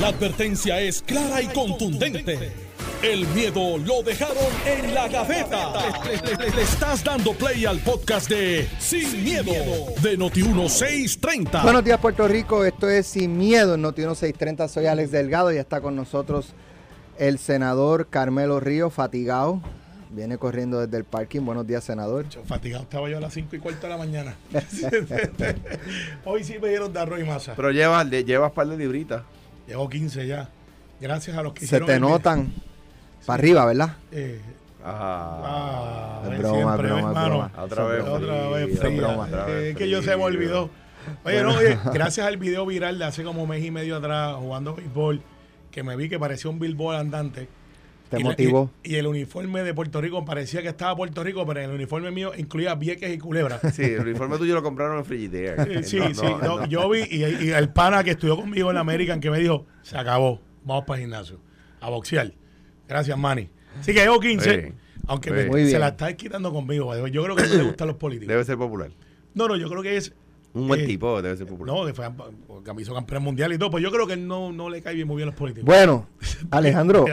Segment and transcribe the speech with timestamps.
[0.00, 2.52] La advertencia es clara y contundente.
[3.02, 4.36] El miedo lo dejaron
[4.66, 5.72] en la gaveta.
[6.04, 9.52] Le, le- le estás dando play al podcast de Sin, miedo,
[10.02, 11.62] de Noti1630.
[11.62, 12.64] Buenos días, Puerto Rico.
[12.64, 14.68] Esto es Sin Miedo en Noti 630.
[14.68, 16.54] Soy Alex Delgado y está con nosotros
[17.18, 19.60] el senador Carmelo Río, fatigado.
[20.10, 21.42] Viene corriendo desde el parking.
[21.42, 22.24] Buenos días, senador.
[22.46, 24.34] Fatigado estaba yo a las 5 y cuarto de la mañana.
[26.24, 27.52] Hoy sí me dieron de arroz y masa.
[27.54, 29.22] Pero llevas, le- llevas par de libritas.
[29.66, 30.48] Llevo 15 ya.
[31.00, 32.52] Gracias a los que Se hicieron te notan
[33.26, 33.96] para arriba, ¿verdad?
[34.12, 34.40] Eh,
[34.86, 37.28] Ah, ah, Es broma, es siempre, broma, es hermano.
[37.28, 37.52] broma.
[37.56, 38.96] Otra vez Otra vez frío, frío.
[38.98, 39.24] broma.
[39.24, 40.68] otra vez Eh, que yo se me olvidó.
[41.24, 44.74] Oye, no, oye, gracias al video viral de hace como mes y medio atrás jugando
[44.74, 45.22] béisbol,
[45.70, 47.48] que me vi que parecía un billboard andante.
[48.14, 48.70] Te Y la- motivó.
[48.82, 51.74] Y, y el uniforme de Puerto Rico parecía que estaba Puerto Rico, pero en el
[51.76, 53.60] uniforme mío incluía Vieques y Culebra.
[53.72, 55.82] Sí, el uniforme tuyo lo compraron en Frigidaire.
[55.82, 56.22] Sí, No, sí.
[56.22, 56.66] no, no.
[56.66, 59.66] Yo vi, y, y el pana que estudió conmigo en la American que me dijo,
[59.82, 61.38] se acabó, vamos para el gimnasio,
[61.80, 62.32] a boxear.
[62.88, 63.48] Gracias, Manny.
[63.80, 64.72] Así que llevo 15, Sí.
[65.06, 65.50] aunque Sí.
[65.50, 66.94] me- se la está quitando conmigo.
[67.08, 68.28] Yo creo que no le gustan los políticos.
[68.28, 68.90] Debe ser popular.
[69.34, 70.14] No, no, yo creo que es...
[70.52, 71.74] Un buen eh, tipo debe ser popular.
[71.74, 72.08] No, que fue
[72.80, 75.16] hizo campeón mundial y todo, pues yo creo que no, no le cae bien muy
[75.16, 75.64] bien a los políticos.
[75.66, 76.06] Bueno,
[76.52, 77.04] Alejandro.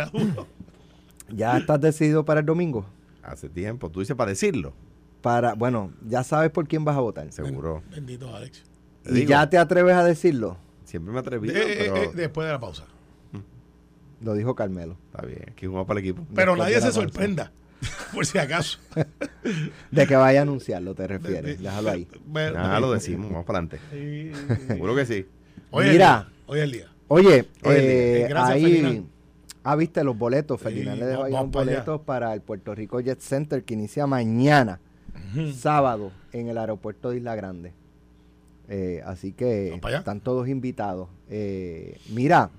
[1.34, 2.86] ¿Ya estás decidido para el domingo?
[3.24, 3.90] Hace tiempo.
[3.90, 4.74] Tú dices para decirlo.
[5.22, 7.32] Para, bueno, ya sabes por quién vas a votar.
[7.32, 7.84] Seguro.
[7.92, 8.64] Bendito Alex.
[9.06, 10.58] ¿Y digo, ya te atreves a decirlo?
[10.84, 12.86] Siempre me he Eh, atrevido, eh, pero eh, después de la pausa.
[14.22, 14.98] Lo dijo Carmelo.
[15.12, 15.44] está bien.
[15.52, 16.26] Aquí jugamos para el equipo.
[16.36, 17.02] Pero Después nadie de se pausa.
[17.02, 17.52] sorprenda,
[18.14, 18.80] por si acaso.
[19.92, 21.60] De que vaya a anunciarlo, te refieres.
[21.60, 22.08] Déjalo ahí.
[22.28, 23.32] Bueno, Nada, lo decimos.
[23.32, 23.80] Vamos para adelante.
[23.92, 24.68] Sí, sí.
[24.68, 25.26] Seguro que sí.
[25.72, 25.92] Hoy Mira.
[25.92, 26.88] el día, Hoy es el día.
[27.08, 28.64] Oye, eh, eh, gracias, ahí.
[28.64, 29.08] Ferdinand.
[29.64, 30.60] Ah, viste los boletos.
[30.60, 31.72] Sí, Ferdinand le dejó ahí vamos un para allá.
[31.84, 34.80] boleto para el Puerto Rico Jet Center que inicia mañana,
[35.56, 37.74] sábado, en el aeropuerto de Isla Grande.
[38.74, 41.10] Eh, así que están todos invitados.
[41.30, 42.50] Eh, mira,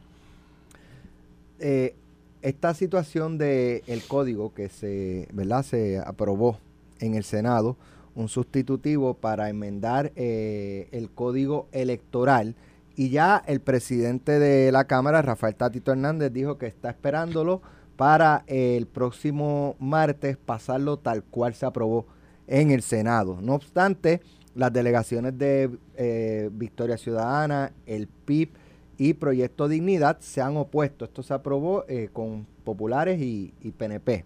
[1.59, 1.95] eh,
[2.43, 5.63] esta situación del el código que se, ¿verdad?
[5.63, 6.59] se aprobó
[7.01, 7.77] en el Senado,
[8.15, 12.55] un sustitutivo para enmendar el código electoral.
[12.97, 17.63] Y ya el presidente de la Cámara, Rafael Tatito Hernández, dijo que está esperándolo
[17.97, 22.07] para el próximo martes pasarlo tal cual se aprobó
[22.47, 23.39] en el Senado.
[23.41, 24.21] No obstante,
[24.55, 28.51] las delegaciones de eh, Victoria Ciudadana, el PIB
[28.99, 31.05] y Proyecto Dignidad se han opuesto.
[31.05, 34.25] Esto se aprobó eh, con populares y, y PNP.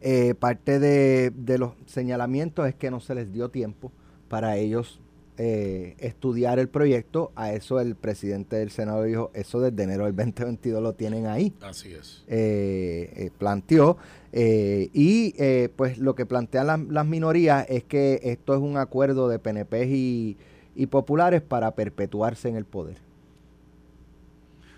[0.00, 3.90] Eh, parte de, de los señalamientos es que no se les dio tiempo
[4.28, 5.00] para ellos
[5.38, 7.32] eh, estudiar el proyecto.
[7.36, 11.54] A eso el presidente del Senado dijo, eso desde enero del 2022 lo tienen ahí
[11.62, 12.24] Así es.
[12.28, 13.96] eh, eh, planteó.
[14.32, 18.76] eh, y eh, pues lo que plantean las, las minorías es que esto es un
[18.76, 20.36] acuerdo de PNP y,
[20.74, 22.96] y populares para perpetuarse en el poder.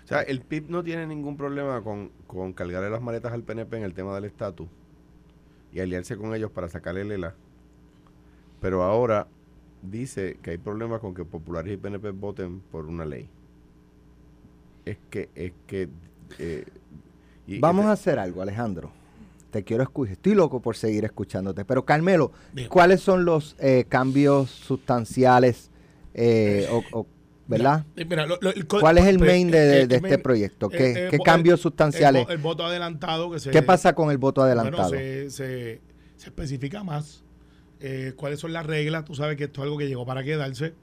[0.03, 3.77] O sea, el PIB no tiene ningún problema con, con cargarle las maletas al PNP
[3.77, 4.67] en el tema del estatus
[5.73, 7.33] y aliarse con ellos para sacarle el ELA.
[8.59, 9.27] Pero ahora
[9.81, 13.27] dice que hay problemas con que populares y PNP voten por una ley.
[14.85, 15.89] Es que, es que...
[16.39, 16.65] eh,
[17.47, 18.91] y- Vamos y- a hacer algo, Alejandro.
[19.51, 20.13] Te quiero escuchar.
[20.13, 21.65] Estoy loco por seguir escuchándote.
[21.65, 22.69] Pero Carmelo, Bien.
[22.69, 25.69] ¿cuáles son los eh, cambios sustanciales?
[26.13, 27.07] eh, o- o-
[27.47, 27.85] ¿Verdad?
[27.95, 29.95] Mira, eh, mira, lo- lo- el co- ¿Cuál es el pre- main de, eh, de
[29.97, 30.69] el este proyecto?
[30.69, 32.21] ¿Qué, eh, qué cambios el- sustanciales?
[32.21, 33.49] El, vo- el voto adelantado que se...
[33.51, 34.89] ¿Qué pasa con el voto adelantado?
[34.89, 35.81] Bueno, se, se,
[36.15, 37.23] se especifica más
[37.81, 39.05] eh, cuáles son las reglas.
[39.05, 40.73] Tú sabes que esto es algo que llegó para quedarse.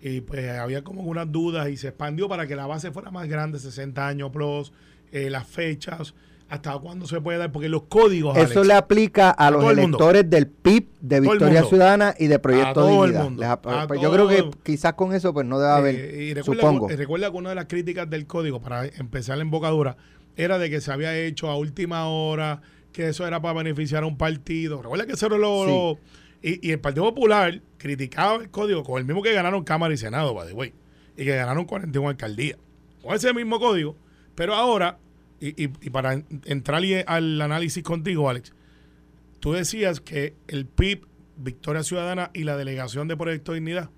[0.00, 3.28] Y pues había como unas dudas y se expandió para que la base fuera más
[3.28, 4.72] grande, 60 años plus,
[5.10, 6.14] eh, las fechas,
[6.48, 8.36] hasta cuándo se puede dar, porque los códigos...
[8.36, 9.82] Eso Alex, le aplica a, A los mundo.
[9.82, 11.64] electores del PIB, de Victoria.
[11.64, 13.60] Ciudadana y de Proyecto el Dignidad.
[13.88, 16.90] pues yo creo que quizás con eso pues no debe haber, Eh, y recuerda, supongo.
[16.90, 19.96] eh, recuerda que una de las críticas del código, para empezar la embocadura,
[20.36, 24.06] era de que se había hecho a última hora, que eso era para beneficiar a
[24.06, 24.80] un partido.
[24.80, 25.64] Recuerda que eso era lo...
[25.64, 25.70] Sí.
[25.70, 25.98] lo-
[26.42, 30.34] y, el Partido Popular criticaba el código con el mismo que ganaron Cámara y Senado,
[30.34, 30.72] by the way,
[31.16, 32.58] y que ganaron 41 alcaldías.
[33.02, 33.96] Con ese mismo código.
[34.34, 34.98] Pero ahora,
[35.40, 38.52] y, para en- entrar al análisis contigo, Alex,
[39.40, 41.06] tú decías que el PIB,
[41.36, 43.90] Victoria Ciudadana y la delegación de Proyecto Dignidad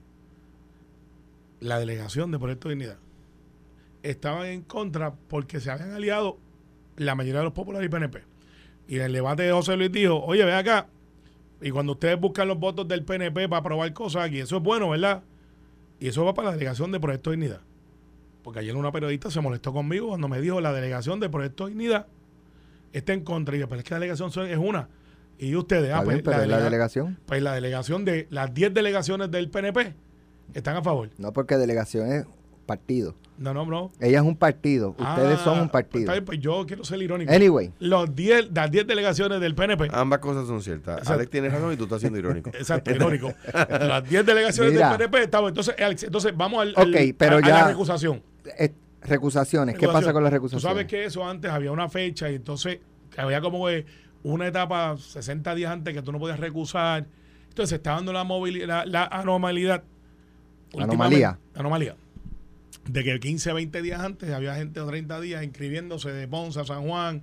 [1.60, 2.98] la delegación de Proyecto Dignidad
[4.02, 6.38] estaban en contra porque se habían aliado
[6.96, 8.22] la mayoría de los populares y PNP.
[8.88, 10.88] Y en el debate de José Luis dijo, oye, ve acá,
[11.60, 14.88] y cuando ustedes buscan los votos del PNP para aprobar cosas aquí, eso es bueno,
[14.90, 15.22] ¿verdad?
[15.98, 17.60] Y eso va para la delegación de Proyecto Dignidad.
[18.42, 22.06] Porque ayer una periodista se molestó conmigo cuando me dijo la delegación de Proyecto Dignidad
[22.92, 23.54] está en contra.
[23.56, 24.88] Y yo, pero es que la delegación es una.
[25.38, 27.18] Y ustedes, ah, pues, bien, la la delega- delegación.
[27.26, 29.94] pues la delegación de las 10 delegaciones del PNP
[30.54, 31.10] están a favor.
[31.18, 32.26] No porque delegación es
[32.70, 33.14] partido.
[33.38, 33.90] No, no, no.
[34.00, 34.90] Ella es un partido.
[34.90, 36.12] Ustedes Ah, son un pues, partido.
[36.24, 37.32] pues yo quiero ser irónico.
[37.32, 39.88] Anyway, Los 10, las 10 delegaciones del PNP.
[39.92, 40.98] Ambas cosas son ciertas.
[40.98, 41.14] Exacto.
[41.14, 42.50] Alex tiene razón y tú estás siendo irónico.
[42.54, 43.32] Exacto, irónico.
[43.70, 44.90] Las 10 delegaciones Mira.
[44.90, 45.48] del PNP estamos.
[45.48, 48.22] Entonces, Alex, entonces vamos al, Ok, al- pero a, a ya- la recusación.
[48.58, 49.74] eh, recusaciones.
[49.74, 50.02] ¿Qué Recusación.
[50.04, 50.62] pasa con las Tú recusaciones?
[50.74, 52.78] sabes que eso antes había una fecha y entonces
[53.16, 53.64] había como
[54.22, 57.06] una etapa 60 días antes que tú no podías recusar.
[57.48, 59.82] Entonces se está dando la, movili- la, la anomalidad.
[60.78, 61.38] Anomalía.
[61.54, 61.96] Anomalía.
[62.88, 66.64] De que 15, 20 días antes había gente o 30 días inscribiéndose de Ponce a
[66.64, 67.22] San Juan.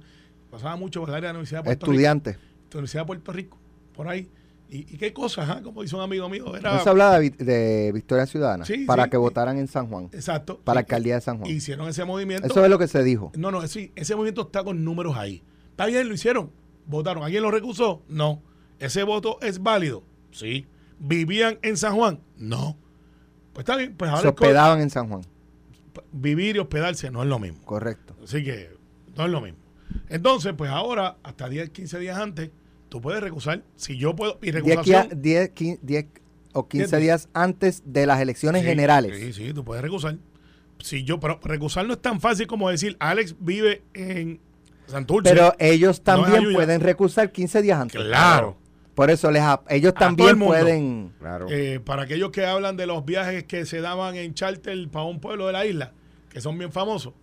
[0.51, 1.91] Pasaba mucho por el área de la Universidad de Puerto Rico.
[1.93, 2.37] Estudiantes.
[2.73, 3.57] Universidad de Puerto Rico.
[3.93, 4.29] Por ahí.
[4.69, 5.49] ¿Y, y qué cosas?
[5.49, 5.61] ah?
[5.63, 6.55] Como dice un amigo mío.
[6.55, 9.09] Era, No se hablaba de, vi- de Victoria Ciudadana Sí, para sí.
[9.11, 10.59] que votaran en San Juan, Exacto.
[10.63, 11.49] para la alcaldía de San Juan.
[11.49, 12.45] Hicieron ese movimiento.
[12.45, 13.31] Eso es lo que se dijo.
[13.37, 15.41] No, no, sí, ese movimiento está con números ahí.
[15.71, 16.51] Está bien, lo hicieron.
[16.85, 17.23] Votaron.
[17.23, 18.03] ¿Alguien lo recusó?
[18.09, 18.41] No.
[18.79, 20.03] ¿Ese voto es válido?
[20.31, 20.67] Sí.
[20.99, 22.19] ¿Vivían en San Juan?
[22.37, 22.77] No.
[23.53, 23.95] Pues está bien.
[23.95, 25.21] Pues ahora Se hospedaban en San Juan.
[26.11, 27.63] Vivir y hospedarse no es lo mismo.
[27.65, 28.15] Correcto.
[28.23, 28.69] Así que
[29.15, 29.59] no es lo mismo.
[30.09, 32.49] Entonces, pues ahora, hasta 10, 15 días antes,
[32.89, 33.63] tú puedes recusar.
[33.75, 34.37] Si yo puedo.
[34.41, 35.21] Y 10, recusación.
[35.21, 36.05] 10, 15, 10
[36.53, 39.17] o 15 Diez- días antes de las elecciones Sí, generales.
[39.17, 40.17] Sí, sí, tú puedes recusar.
[40.79, 44.39] Si yo, pero recusar no es tan fácil como decir, Alex vive en
[44.87, 45.29] Santurce.
[45.33, 48.01] Pero ellos también pueden recusar 15 días antes.
[48.01, 48.57] claro.
[48.97, 51.13] Por eso les ellos también pueden.
[51.19, 51.45] Claro.
[51.51, 55.19] Eh, para aquellos que hablan de los viajes que se daban en charter para un
[55.19, 55.91] pueblo de la isla,
[56.31, 57.13] que son bien famosos,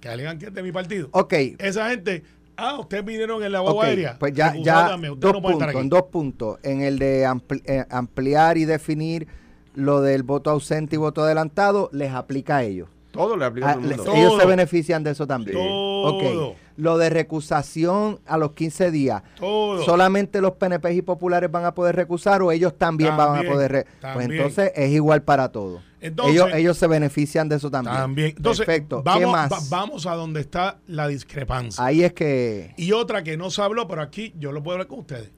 [0.00, 1.08] que alegan que es de mi partido.
[1.12, 2.24] Ok, Esa gente,
[2.58, 4.18] ah, ustedes vinieron en la guagua aérea.
[4.20, 5.00] pues ya, ya dos
[5.32, 6.58] no puntos, en dos puntos.
[6.62, 9.26] En el de ampli- eh, ampliar y definir
[9.74, 12.90] lo del voto ausente y voto adelantado, les aplica a ellos.
[13.14, 14.12] Todo le aplica a Ah, todo el le- mundo.
[14.12, 14.20] Todo.
[14.20, 15.56] ellos se benefician de eso también.
[15.56, 16.14] Todo.
[16.16, 16.56] Ok.
[16.76, 19.22] Lo de recusación a los 15 días.
[19.38, 19.82] Todo.
[19.84, 23.70] ¿Solamente los PNP y populares van a poder recusar o ellos también, van a poder?
[23.72, 24.32] re- pues también.
[24.32, 25.82] entonces es igual para todos.
[26.00, 27.94] Entonces- ellos, ellos se benefician de eso también.
[27.96, 28.34] También.
[28.36, 29.02] Entonces, Perfecto.
[29.02, 29.50] Vamos, ¿Qué más?
[29.52, 31.82] va- vamos a donde está la discrepancia.
[31.82, 32.74] Ahí es que...
[32.76, 35.30] Y otra que no se habló, pero aquí yo lo puedo hablar con ustedes.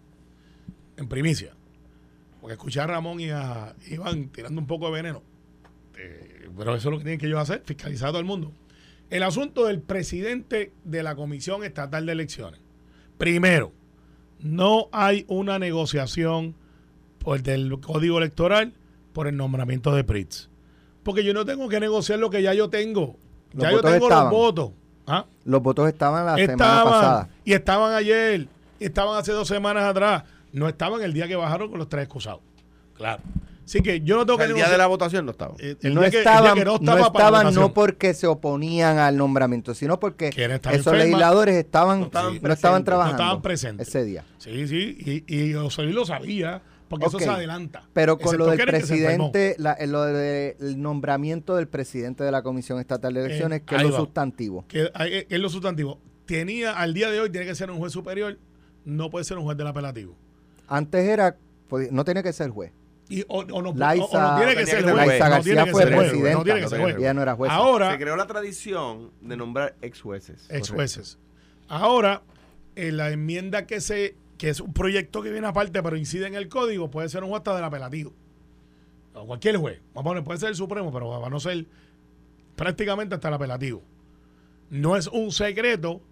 [0.96, 1.52] En primicia.
[2.40, 5.22] Porque escuché a Ramón y a Iván tirando un poco de veneno.
[5.98, 6.25] Eh,
[6.56, 8.52] pero eso es lo que tienen que ellos hacer, fiscalizar a todo el mundo.
[9.10, 12.60] El asunto del presidente de la Comisión Estatal de Elecciones.
[13.18, 13.72] Primero,
[14.40, 16.54] no hay una negociación
[17.18, 18.74] por del Código Electoral
[19.12, 20.48] por el nombramiento de Pritz.
[21.02, 23.16] Porque yo no tengo que negociar lo que ya yo tengo.
[23.52, 24.24] Los ya yo tengo estaban.
[24.24, 24.72] los votos.
[25.06, 25.24] ¿Ah?
[25.44, 27.28] Los votos estaban la semana pasada.
[27.44, 28.48] y estaban ayer
[28.78, 32.04] y estaban hace dos semanas atrás no estaban el día que bajaron con los tres
[32.04, 32.40] excusados
[32.94, 33.22] claro
[33.66, 35.54] así que yo no O tengo sea, que el día de la votación no estaba.
[35.58, 38.98] eh, el no día que- estaban, que no estaba para estaban no porque se oponían
[38.98, 40.94] al nombramiento, sino porque esos enfermas.
[41.04, 43.88] legisladores estaban, No no estaban presentes, no trabajando estaban presentes.
[43.88, 44.24] ese día.
[44.38, 48.44] sí sí y, y José Luis lo sabía porque eso se adelanta Pero con Excepto
[48.44, 53.24] lo del presidente, la- eh, lo del nombramiento del presidente de la Comisión Estatal de
[53.26, 53.98] Elecciones, que es Eh, lo va.
[53.98, 54.64] sustantivo.
[54.68, 57.92] que eh, es lo sustantivo tenía al día de hoy tiene que ser un juez
[57.92, 58.38] superior
[58.84, 60.14] no puede ser un juez del apelativo
[60.68, 61.36] Antes era,
[61.68, 62.72] pues, no tenía que ser juez.
[63.08, 65.06] Y, o, o no, o- Laisa- o no tiene que ser juez juez.
[65.06, 67.14] Laisa no tiene García que fue ser juez, presidenta, no tiene que ser juez Ella
[67.14, 67.54] no era jueza.
[67.54, 70.46] ahora Se creó la tradición de nombrar ex jueces.
[70.50, 71.18] ex jueces.
[71.68, 72.22] Ahora,
[72.74, 76.34] en la enmienda que se que es un proyecto que viene aparte, pero incide en
[76.34, 78.12] el código, puede ser un juez hasta del apelativo.
[79.14, 79.80] O cualquier juez.
[79.94, 81.64] Vamos a poner, puede ser el Supremo, pero va a no ser
[82.54, 83.82] prácticamente hasta el apelativo.
[84.68, 86.02] No es un secreto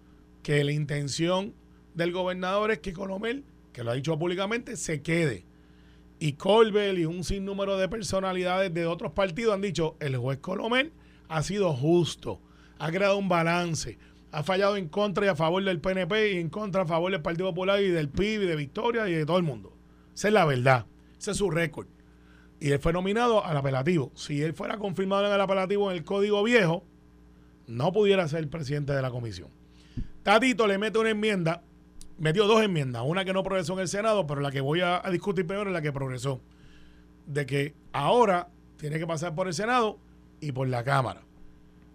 [0.41, 1.53] que la intención
[1.93, 5.44] del gobernador es que Colomel, que lo ha dicho públicamente, se quede.
[6.25, 10.91] Y Colbert y un sinnúmero de personalidades de otros partidos han dicho, el juez Colomel
[11.29, 12.41] ha sido justo,
[12.79, 13.99] ha creado un balance,
[14.31, 17.21] ha fallado en contra y a favor del PNP y en contra a favor del
[17.21, 19.77] Partido Popular y del PIB y de Victoria y de todo el mundo.
[20.15, 20.87] Esa es la verdad,
[21.19, 21.85] ese es su récord.
[22.59, 24.11] Y él fue nominado al apelativo.
[24.15, 26.83] Si él fuera confirmado en el apelativo en el código viejo,
[27.67, 29.49] no pudiera ser presidente de la comisión.
[30.23, 31.61] Tatito le mete una enmienda,
[32.17, 35.01] metió dos enmiendas, una que no progresó en el Senado, pero la que voy a,
[35.11, 36.41] discutir primero es la que progresó.
[37.25, 39.99] De que ahora tiene que pasar por el Senado
[40.39, 41.21] y por la Cámara.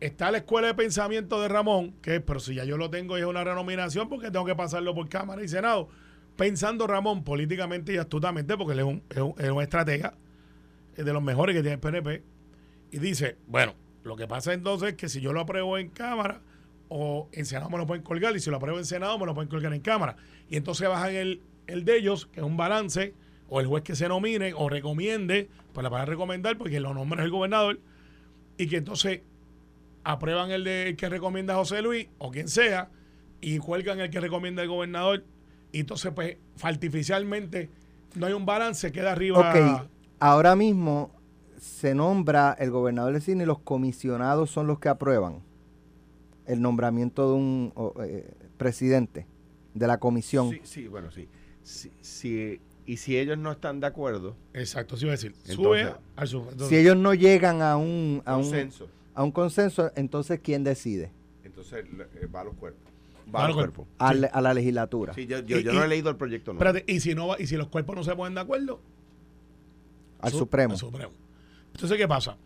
[0.00, 3.21] Está la escuela de pensamiento de Ramón, que pero si ya yo lo tengo y
[3.21, 5.89] es una renominación, porque tengo que pasarlo por Cámara y Senado.
[6.37, 10.15] Pensando Ramón políticamente y astutamente, porque él es un, es un, es un estratega,
[10.97, 12.23] es de los mejores que tiene el PNP,
[12.93, 16.41] y dice, bueno, lo que pasa entonces es que si yo lo apruebo en Cámara
[16.90, 19.32] o en Senado me lo pueden colgar, y si lo apruebo en Senado me lo
[19.32, 20.16] pueden colgar en Cámara.
[20.49, 23.14] Y entonces bajan el, el de ellos, que es un balance,
[23.49, 26.92] o el juez que se nomine o recomiende, pues la van a recomendar porque lo
[26.92, 27.80] nombra el gobernador,
[28.59, 29.20] y que entonces
[30.02, 32.90] aprueban el, de, el que recomienda José Luis o quien sea,
[33.40, 35.25] y cuelgan el que recomienda el gobernador,
[35.73, 37.70] y entonces pues artificialmente
[38.16, 39.38] no hay un balance, queda arriba.
[39.38, 41.12] Ok, ahora mismo
[41.56, 45.49] se nombra el gobernador del cine y los comisionados son los que aprueban
[46.52, 49.26] el nombramiento de un eh, presidente
[49.75, 50.50] de la comisión.
[50.50, 51.28] Sí, sí, bueno, sí.
[51.62, 55.33] Sí, sí, Y si ellos no están de acuerdo, Exacto, sí iba a decir.
[55.49, 59.23] Entonces- Sube al sub- entonces- Si ellos no llegan a un, a un, consenso, a
[59.23, 61.12] un consenso, entonces ¿quién decide?
[61.45, 61.85] entonces
[62.21, 62.83] eh, va a los cuerpos.
[63.33, 63.87] Va a a los cuerpos.
[63.99, 65.14] A, la- a la legislatura.
[65.14, 66.52] Sí, yo, yo, Y- yo no y- he leído el proyecto.
[66.52, 66.59] No.
[66.59, 68.80] Espérate, y si no va, y si los cuerpos no se ponen de acuerdo,
[70.21, 70.73] al su- Supremo.
[70.73, 71.12] al Supremo.
[71.75, 72.37] Entonces, ¿qué pasa?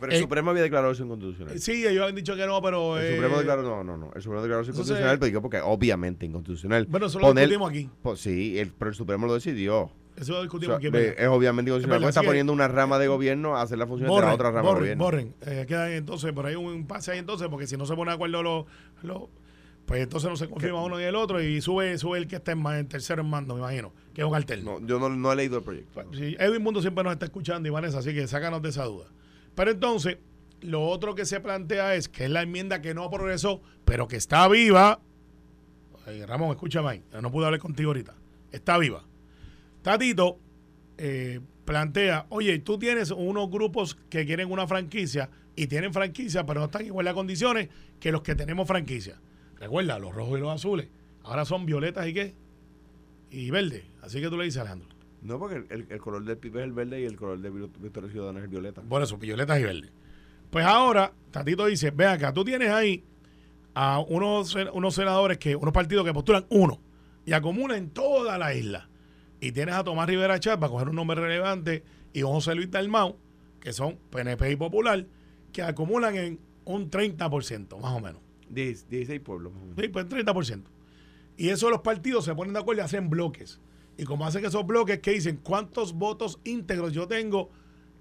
[0.00, 1.58] Pero el eh, Supremo había declarado eso inconstitucional.
[1.58, 2.98] Sí, ellos han dicho que no, pero.
[2.98, 4.12] El eh, Supremo declaró, no, no, no.
[4.14, 6.86] El Supremo declaró eso Entonces- inconstitucional, pero digo porque obviamente inconstitucional.
[6.86, 7.90] Bueno, eso lo Poner- discutimos aquí.
[8.02, 9.90] Pues sí, el, pero el Supremo lo decidió.
[10.16, 10.96] Eso lo O discutimos sea, aquí.
[10.96, 11.98] eh, es obviamente inconstitucional.
[11.98, 14.50] Es porque está poniendo una rama de gobierno a hacer la función de la otra
[14.50, 15.04] rama de gobierno.
[15.04, 15.34] borren.
[15.46, 18.14] Eh, queda entonces por ahí un pase ahí entonces, porque si no se pone de
[18.14, 18.64] acuerdo los.
[19.84, 22.52] pues entonces no se confirma uno y el otro y sube sube el que está
[22.52, 24.78] en, tercero en mando, me imagino, que es un alterno.
[24.80, 25.90] No, yo no, no he leído el proyecto.
[25.94, 28.84] Bueno, sí, Edwin Mundo siempre nos está escuchando y Vanessa, así que sácanos de esa
[28.84, 29.06] duda.
[29.56, 30.18] Pero entonces,
[30.60, 34.16] lo otro que se plantea es que es la enmienda que no progresó, pero que
[34.16, 35.00] está viva.
[36.28, 38.14] Ramón, escúchame ahí, no pude hablar contigo ahorita.
[38.52, 39.02] Está viva.
[39.82, 40.38] Tatito
[40.98, 46.60] eh, plantea, oye, tú tienes unos grupos que quieren una franquicia y tienen franquicia, pero
[46.60, 49.20] no están en igualdad de condiciones que los que tenemos franquicia.
[49.58, 50.88] Recuerda, los rojos y los azules.
[51.24, 52.34] Ahora son violetas y qué?
[53.30, 53.86] Y verde.
[54.02, 54.95] Así que tú le dices, Alejandro.
[55.26, 57.50] No, porque el, el- el color del PIB es el verde y el color de
[57.50, 58.82] Vi- Victoria Ciudadana es el violeta.
[58.82, 59.92] Por eso, violetas y verdes.
[60.50, 63.04] Pues ahora, Tatito dice, ve acá, tú tienes ahí
[63.74, 66.80] a unos, unos senadores que, unos partidos que postulan uno
[67.24, 68.88] y acumulan en toda la isla.
[69.40, 72.70] Y tienes a Tomás Rivera Chat para coger un nombre relevante y a José Luis
[72.70, 73.16] Dalmau,
[73.60, 75.06] que son PNP y Popular,
[75.52, 78.22] que acumulan en un 30%, más o menos.
[78.48, 79.52] Diez- 16 pueblos.
[79.52, 79.80] más o menos.
[79.82, 80.62] Sí, pues 30%.
[81.36, 83.60] Y eso los partidos se ponen de acuerdo y hacen bloques.
[83.96, 87.50] Y como hacen esos bloques, que dicen cuántos votos íntegros yo tengo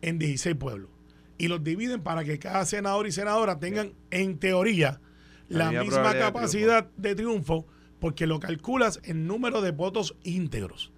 [0.02, 0.90] en 16 pueblos.
[1.38, 5.02] Y los dividen para que cada senador y senadora tengan, en teoría,
[5.48, 7.66] La misma de capacidad de triunfo,
[8.00, 10.92] porque lo calculas en número de votos íntegros.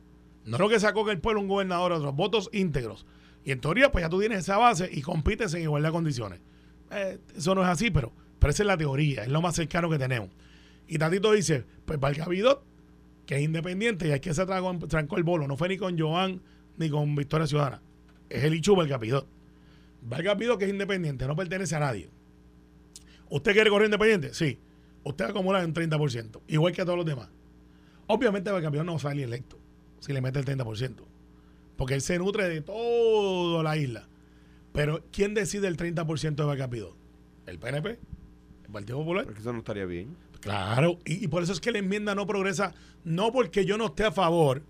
[0.45, 3.05] No lo que sacó que el pueblo un gobernador, otros votos íntegros.
[3.43, 6.41] Y en teoría, pues ya tú tienes esa base y compites en igualdad de condiciones.
[6.91, 9.89] Eh, eso no es así, pero, pero esa es la teoría, es lo más cercano
[9.89, 10.29] que tenemos.
[10.87, 12.63] Y Tatito dice, pues Valgavidot,
[13.27, 16.41] que es independiente, y aquí se trancó, trancó el bolo, no fue ni con Joan
[16.77, 17.81] ni con Victoria Ciudadana.
[18.29, 19.27] Es el Ichu Valgavidot.
[20.01, 22.09] Valgavidot que es independiente, no pertenece a nadie.
[23.29, 24.33] ¿Usted quiere correr independiente?
[24.33, 24.57] Sí.
[25.03, 27.29] Usted acumula un 30%, igual que todos los demás.
[28.07, 29.59] Obviamente Valgavidot no sale electo
[29.99, 30.95] si le mete el 30%,
[31.75, 34.07] porque él se nutre de toda la isla.
[34.71, 36.95] Pero ¿quién decide el 30% de Valgavidot?
[37.45, 37.99] ¿El PNP?
[38.65, 39.25] ¿El Partido Popular?
[39.25, 40.15] Porque eso no estaría bien.
[40.47, 42.73] Claro, y, y por eso es que la enmienda no progresa,
[43.03, 44.63] no porque yo no esté a favor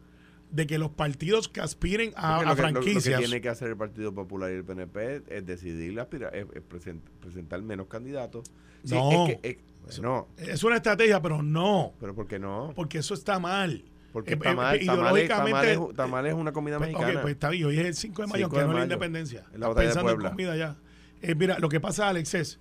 [0.51, 3.19] de que los partidos que aspiren a, Porque a lo, que, lo- lo que franquicias.
[3.19, 7.01] tiene que hacer el Partido Popular y el PNP es decidir aspirar, es, es present-
[7.19, 8.45] presentar menos candidatos.
[8.83, 9.27] Sí, No.
[9.27, 12.71] es que- es- no, Es una estrategia, pero no, pero ¿por qué no?
[12.75, 13.83] porque eso está mal.
[14.13, 17.13] Porque Eh, está eh, eh, ideológicamente- tamales, tamales es una comida Pues, mexicana.
[17.17, 18.77] ok, pues está bien, hoy es el 5 de mayo, 5 que de no es
[18.79, 19.43] la independencia.
[19.53, 20.29] Es la batalla de pensando en Puebla.
[20.31, 20.77] comida ya.
[21.21, 22.59] Eh, mira, lo que pasa, Alex, es,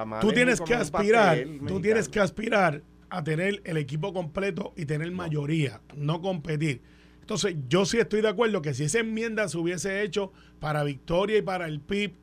[0.00, 1.80] Tamales tú es tienes que aspirar, tú mexicano.
[1.80, 6.80] tienes que aspirar a tener el equipo completo y tener mayoría, no competir.
[7.20, 11.38] Entonces, yo sí estoy de acuerdo que si esa enmienda se hubiese hecho para Victoria
[11.38, 12.14] y para el PIB,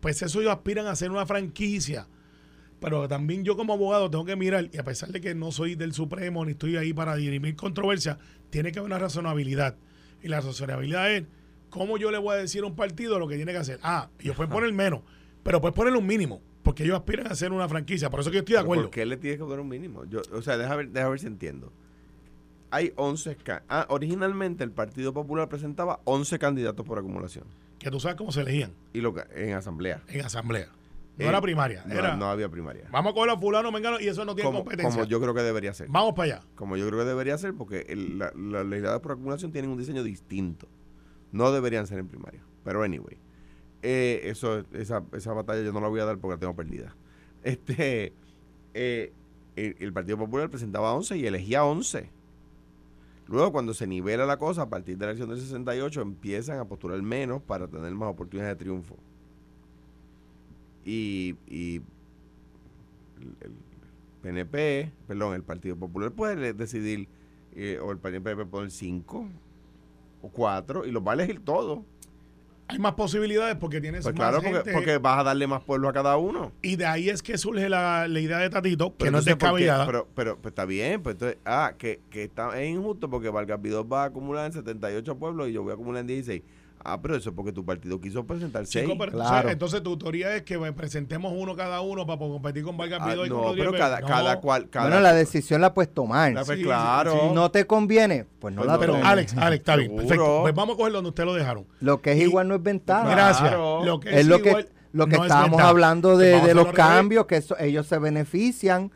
[0.00, 2.06] pues eso ellos aspiran a hacer una franquicia.
[2.80, 5.74] Pero también yo como abogado tengo que mirar, y a pesar de que no soy
[5.74, 8.18] del Supremo ni estoy ahí para dirimir controversia,
[8.50, 9.76] tiene que haber una razonabilidad.
[10.22, 11.24] Y la razonabilidad es,
[11.70, 13.80] ¿cómo yo le voy a decir a un partido lo que tiene que hacer?
[13.82, 15.00] Ah, ellos pueden poner menos,
[15.42, 18.10] pero puedes poner un mínimo, porque ellos aspiran a hacer una franquicia.
[18.10, 18.82] Por eso que yo estoy de acuerdo.
[18.84, 20.04] ¿Por qué le tienes que poner un mínimo?
[20.04, 21.72] Yo, o sea, deja ver, deja ver si entiendo.
[22.70, 27.46] Hay 11 ca- ah, originalmente el Partido Popular presentaba 11 candidatos por acumulación
[27.78, 30.02] Que tú sabes cómo se elegían y lo, ca- en asamblea.
[30.08, 30.66] en asamblea.
[31.16, 32.84] No Eh, era primaria, No, era no había primaria.
[32.92, 34.90] vamos a coger a fulano, mengano, y eso no tiene Como, competencia.
[34.94, 35.88] como yo creo que debería ser.
[35.88, 36.44] Vamos para allá.
[36.54, 39.78] Como yo creo que debería ser porque el- la- las legisladas por acumulación tienen un
[39.78, 40.68] diseño distinto.
[41.32, 42.42] No deberían ser en primaria.
[42.62, 43.16] Pero anyway,
[43.82, 46.94] eh, eso, esa, esa batalla yo no la voy a dar porque la tengo perdida.
[47.42, 48.12] Este,
[48.74, 49.12] eh,
[49.56, 52.10] el, Partido Popular presentaba 11 y elegía 11.
[53.28, 56.64] Luego, cuando se nivela la cosa, a partir de la elección del 68, empiezan a
[56.64, 58.96] postular menos para tener más oportunidades de triunfo.
[60.84, 61.82] Y, y
[63.20, 63.52] el,
[64.22, 67.08] PNP, perdón, el Partido Popular puede decidir,
[67.52, 69.28] eh, o el PNP puede poner 5
[70.22, 71.80] o 4 y los va a elegir todos.
[72.68, 74.72] Hay más posibilidades porque tienes Pues más claro, porque, gente.
[74.72, 76.52] porque vas a darle más pueblo a cada uno.
[76.60, 79.24] Y de ahí es que surge la, la idea de Tatito, que Pero no es
[79.24, 79.86] descabellada.
[79.86, 83.60] Pero, pero, pues, está bien, pues entonces, ah, que, que está, es injusto porque Vargas
[83.62, 86.42] Vidal va a acumular en 78 pueblos y yo voy a acumular en 16.
[86.84, 88.84] Ah, pero eso es porque tu partido quiso presentar seis.
[88.86, 89.48] Chico, pero Claro.
[89.50, 93.14] entonces, entonces tu teoría es que presentemos uno cada uno para competir con Vargas Ah,
[93.14, 94.06] y con no, Rodríguez pero cada, No.
[94.06, 94.68] cada cual.
[94.70, 96.32] Cada, bueno, la decisión la puedes tomar.
[96.34, 97.12] Pues Sí, claro.
[97.12, 98.94] sí, Si no te conviene, pues no Pues la no, Pero.
[99.04, 100.38] Alex, Alex, está bien, perfecto.
[100.42, 101.66] Pues vamos a coger donde usted lo dejaron.
[101.80, 103.08] Lo que es Y- igual no es ventaja.
[103.10, 103.48] Gracias.
[103.48, 103.84] Claro.
[103.84, 107.36] Lo que es lo que, igual lo que es estábamos hablando de, los cambios, que
[107.36, 108.90] eso- ellos se benefician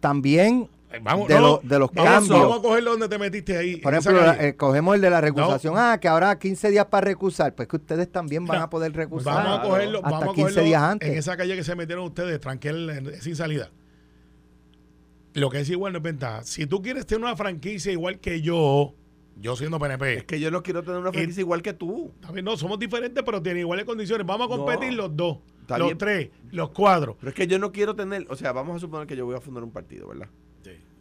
[0.00, 0.68] también
[1.02, 2.40] Vamos, de, no, lo- de los vamos, cambios.
[2.40, 3.76] Vamos a cogerlo donde te metiste ahí.
[3.76, 5.74] Por ejemplo, la- eh, cogemos el de la recusación.
[5.76, 7.54] Ah, que ahora 15 días para recusar.
[7.54, 9.34] Pues que ustedes también van a poder recusar.
[9.44, 11.08] Vamos a cogerlo, hasta vamos a 15 cogerlo días antes.
[11.08, 13.70] en esa calle que se metieron ustedes, tranquil, sin salida.
[15.34, 16.42] Lo que es igual no es ventaja.
[16.44, 18.94] Si tú quieres tener una franquicia igual que yo,
[19.40, 22.12] yo siendo PNP, Es que yo no quiero tener una franquicia igual que tú.
[22.32, 24.26] bien, no, somos diferentes, pero tienen iguales condiciones.
[24.26, 24.56] Vamos a No.
[24.66, 25.98] competir los dos, Está los bien.
[25.98, 27.16] tres, los cuatro.
[27.18, 29.34] Pero es que yo no quiero tener, o sea, vamos a suponer que yo voy
[29.34, 30.28] a fundar un partido, ¿verdad?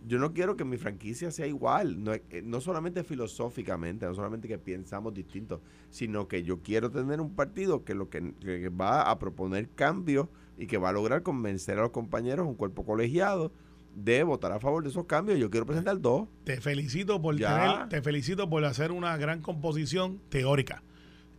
[0.07, 4.47] Yo no quiero que mi franquicia sea igual, no, eh, no solamente filosóficamente, no solamente
[4.47, 9.09] que pensamos distintos, sino que yo quiero tener un partido que lo que, que va
[9.11, 10.27] a proponer cambios
[10.57, 13.51] y que va a lograr convencer a los compañeros, un cuerpo colegiado,
[13.95, 15.37] de votar a favor de esos cambios.
[15.37, 16.27] Yo quiero presentar dos.
[16.45, 17.73] Te felicito por Ya.
[17.73, 20.81] tener, te felicito por hacer una gran composición teórica.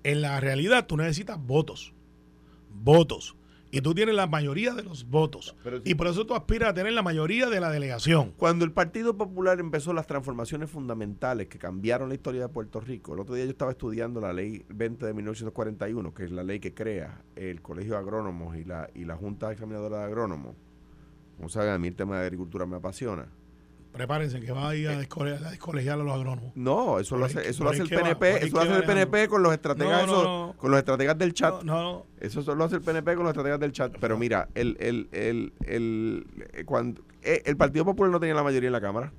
[0.04, 1.95] En la realidad, tú necesitas votos.
[2.71, 3.37] Votos.
[3.75, 5.57] Y tú tienes la mayoría de los votos.
[5.64, 8.33] Pero- y por eso tú aspiras a tener la mayoría de la delegación.
[8.37, 13.14] Cuando el Partido Popular empezó las transformaciones fundamentales que cambiaron la historia de Puerto Rico,
[13.14, 16.61] el otro día yo estaba estudiando la ley 20 de 1941, que es la ley
[16.61, 20.55] que crea el Colegio de Agrónomos y la, y la Junta Examinadora de Agrónomos.
[21.38, 23.26] Como saben, a mí el tema de agricultura me apasiona.
[23.93, 26.53] Prepárense que va a ir a, descole- a descolegiar a los agrónomos.
[26.55, 29.43] No, eso lo hace, eso lo hace el PNP, eso lo hace el PNP con
[29.43, 30.55] los estrategas, No, no, esos- no.
[30.57, 31.63] con los estrategas del chat.
[31.63, 33.93] No, no, Eso solo hace el PNP con los estrategas del chat.
[34.01, 38.43] Pero mira, el, el, el, el, eh, cuando, eh, el Partido Popular no tenía la
[38.43, 39.13] mayoría en la Cámara.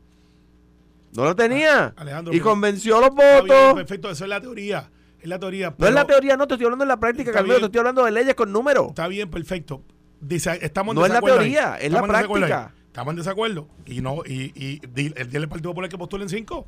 [1.16, 1.94] No lo tenía.
[1.96, 3.74] Alejandro, y convenció a los votos.
[3.76, 4.90] perfecto, eso es la teoría.
[5.22, 5.74] Es la teoría.
[5.78, 8.04] No es la teoría, no, te estoy hablando de la práctica, Carmelo, te estoy hablando
[8.04, 8.88] de leyes con números.
[8.90, 9.84] Está bien, perfecto.
[10.20, 11.26] Dice, estamos en No es la ahí.
[11.26, 12.74] teoría, es la Estamos en práctica.
[12.94, 13.68] Estamos en desacuerdo.
[13.88, 16.68] Y no, y, y, di- el día del Partido Popular que postulen cinco.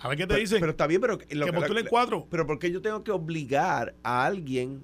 [0.00, 0.58] A ver qué te Pero, dicen.
[0.58, 1.18] pero está bien, pero...
[1.28, 2.26] lo que postulen cuatro.
[2.30, 4.82] Pero ¿por qué yo tengo que obligar a alguien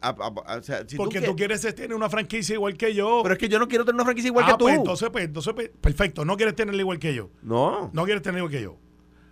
[0.00, 0.10] a...
[0.10, 0.12] a-
[0.54, 3.22] a- o sea, si porque tú, tú, quie- quieres tener una franquicia igual que yo.
[3.24, 4.64] Pero es que yo no quiero tener una franquicia igual ah, que tú.
[4.66, 6.24] pues entonces, pues, entonces, pues, perfecto.
[6.24, 7.30] No quieres tenerla igual que yo.
[7.42, 7.90] No.
[7.92, 8.76] No quieres tenerla igual que yo.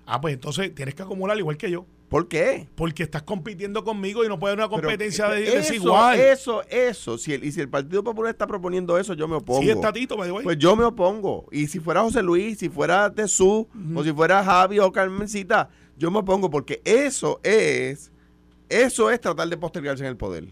[0.05, 1.87] Ah, pues entonces tienes que acumular igual que yo.
[2.13, 2.69] ¿Por qué?
[2.75, 6.21] Porque estás compitiendo conmigo y no puede haber una Pero competencia de, eso, desigual.
[6.21, 7.17] Eso, eso.
[7.17, 9.63] Si el, y si el Partido Popular está proponiendo eso, yo me opongo.
[9.63, 10.45] Sí, está Tito, by the way.
[10.45, 11.47] Pues yo me opongo.
[11.51, 16.11] Y si fuera José Luis, si fuera Tesú, o si fuera Javi o Carmencita, yo
[16.11, 18.13] me opongo porque eso es,
[18.69, 20.49] eso es tratar de postergarse en el poder.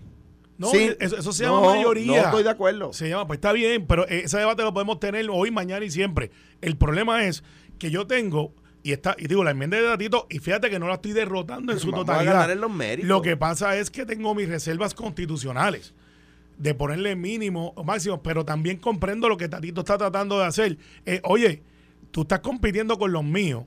[0.57, 0.91] no, Sí.
[0.99, 2.23] eso, eso se No, llama mayoría.
[2.23, 2.95] No estoy de acuerdo.
[2.95, 6.31] Se llama, pues está bien, pero ese debate lo podemos tener hoy, mañana y siempre.
[6.63, 7.45] El problema es
[7.79, 10.89] que yo tengo, y está, y digo, la enmienda de Datito, y fíjate que no
[10.89, 12.33] la estoy derrotando en su Vamos a totalidad.
[12.35, 13.09] ganar en los méritos.
[13.09, 15.95] Lo que pasa es que tengo mis reservas constitucionales
[16.59, 20.79] de ponerle mínimo o máximo, pero también comprendo lo que Tatito está tratando de hacer.
[21.07, 21.63] Eh, oye,
[22.11, 23.65] tú estás compitiendo con los míos,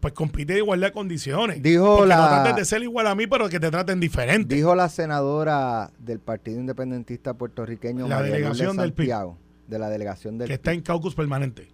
[0.00, 1.62] pues compite de igualdad de condiciones.
[1.62, 4.54] Dijo Porque la- no trates de ser igual a mí, pero que te traten diferente.
[4.54, 9.06] Dijo la senadora del Partido Independentista puertorriqueño, La María delegación del PIB.
[9.08, 11.68] Santiago, de la delegación del que está en caucus permanente.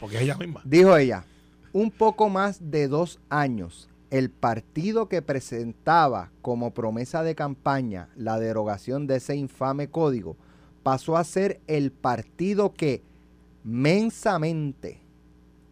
[0.00, 0.60] Porque es ella misma.
[0.64, 1.24] Dijo ella,
[1.74, 8.38] un poco más de dos años, el partido que presentaba como promesa de campaña la
[8.38, 10.36] derogación de ese infame código
[10.84, 13.02] pasó a ser el partido que
[13.64, 15.00] mensamente,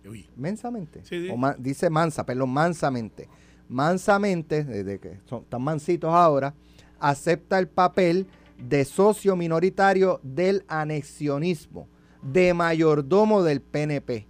[0.04, 0.28] Uy.
[0.36, 1.30] mensamente, Sí, sí.
[1.32, 3.28] o dice mansa, perdón, mansamente,
[3.68, 6.52] mansamente, desde que son tan mansitos ahora,
[6.98, 8.26] acepta el papel
[8.58, 11.86] de socio minoritario del anexionismo,
[12.22, 14.26] de mayordomo del PNP.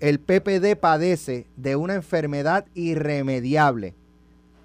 [0.00, 3.94] El PPD padece de una enfermedad irremediable.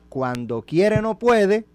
[0.10, 1.66] Cuando quiere no puede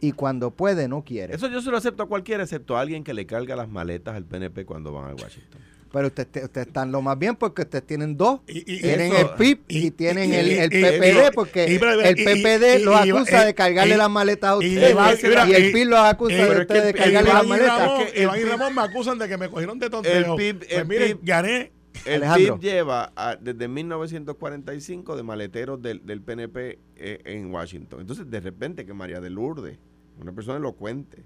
[0.00, 1.34] y cuando puede no quiere.
[1.34, 4.14] Eso yo se lo acepto a cualquiera, excepto a alguien que le carga las maletas
[4.14, 5.60] al PNP cuando van a Washington.
[5.92, 8.40] Pero ustedes usted están lo más bien porque ustedes tienen dos.
[8.46, 11.72] Y- y- tienen eso- el PIB y, y- tienen y- el, el PPD porque y-
[11.72, 15.48] y- el PPD y- los acusa y- de cargarle y- las maletas a y- ustedes
[15.48, 17.90] y, el PIB los acusa y- de ustedes de el- cargarle las maletas.
[18.14, 20.36] El Iván y Ramón me acusan de que me cogieron de tonteo.
[20.36, 21.72] PIB pues el miren, PIB gané.
[22.08, 22.58] El Alejandro.
[22.58, 28.00] PIB lleva a- desde 1945 de maleteros del, del PNP eh, en Washington.
[28.00, 29.78] Entonces, de repente que María de Lourdes,
[30.20, 31.24] una persona elocuente,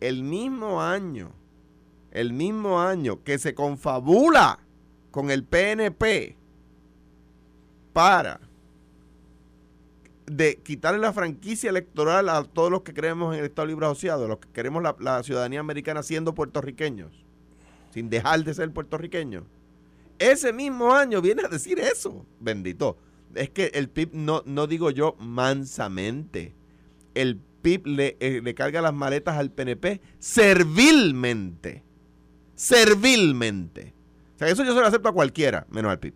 [0.00, 1.32] el mismo año,
[2.12, 4.58] el mismo año que se confabula
[5.10, 6.36] con el PNP
[7.92, 8.40] para
[10.26, 14.28] de quitarle la franquicia electoral a todos los que creemos en el Estado Libre Asociado,
[14.28, 17.10] los que queremos la, la ciudadanía americana siendo puertorriqueños,
[17.92, 19.42] sin dejar de ser puertorriqueños.
[20.20, 22.96] Ese mismo año viene a decir eso, bendito.
[23.34, 26.54] Es que el PIB, no, no digo yo mansamente.
[27.14, 31.82] El PIB le, eh, le carga las maletas al PNP servilmente.
[32.54, 33.94] Servilmente.
[34.36, 36.14] O sea, eso yo se lo acepto a cualquiera, menos al PIB.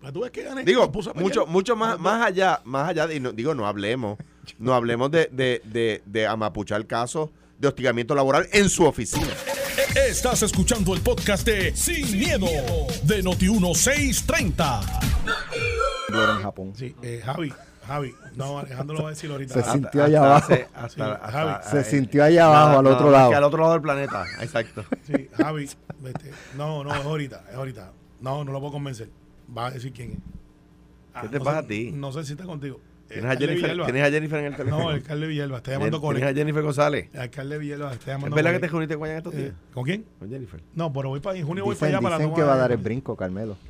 [0.00, 0.64] Pero tú ves que gané.
[0.64, 4.18] Digo, mucho, mucho más, Ah, más allá, más allá de, no- digo, no hablemos,
[4.58, 9.28] no hablemos de, de, de, de amapuchar casos de hostigamiento laboral en su oficina.
[9.94, 12.46] Estás escuchando el podcast de Sin, miedo,
[13.02, 14.80] de Noti1630.
[16.06, 16.72] Temblor en Japón.
[16.76, 17.52] Sí, eh, Javi,
[17.86, 18.14] Javi.
[18.36, 19.54] No, Alejandro lo va a decir ahorita.
[19.54, 20.54] Se Ah, sintió allá abajo.
[20.54, 21.52] Sí, Javi.
[21.70, 23.30] Se sintió allá abajo, al otro lado.
[23.30, 24.84] que al otro lado del planeta, exacto.
[25.06, 25.68] Sí, Javi.
[26.00, 26.30] vete.
[26.56, 27.92] No, no, es ahorita, es ahorita.
[28.20, 29.10] No, no lo puedo convencer.
[29.56, 30.18] Va a decir quién es.
[31.14, 31.90] Ah, ¿Qué te no pasa sé- a ti?
[31.92, 32.80] No sé si está contigo.
[33.10, 33.84] ¿Tienes a, Alcalde Jennifer.
[33.86, 34.82] ¿Tienes a Jennifer en el teléfono?
[34.84, 35.56] No, el alcalde Villalba.
[35.58, 37.08] Está llamando con ¿Tienes a Jennifer González?
[37.12, 38.72] El alcalde Villalba está ¿Es llamando verdad que te él.
[38.72, 39.48] reuniste con ella en estos días?
[39.50, 40.04] Eh, ¿Con quién?
[40.18, 40.60] Con Jennifer.
[40.74, 42.52] No, pero voy para en junio voy para Dicen, allá para dicen la que toma
[42.52, 43.56] va a dar el brinco, Carmelo.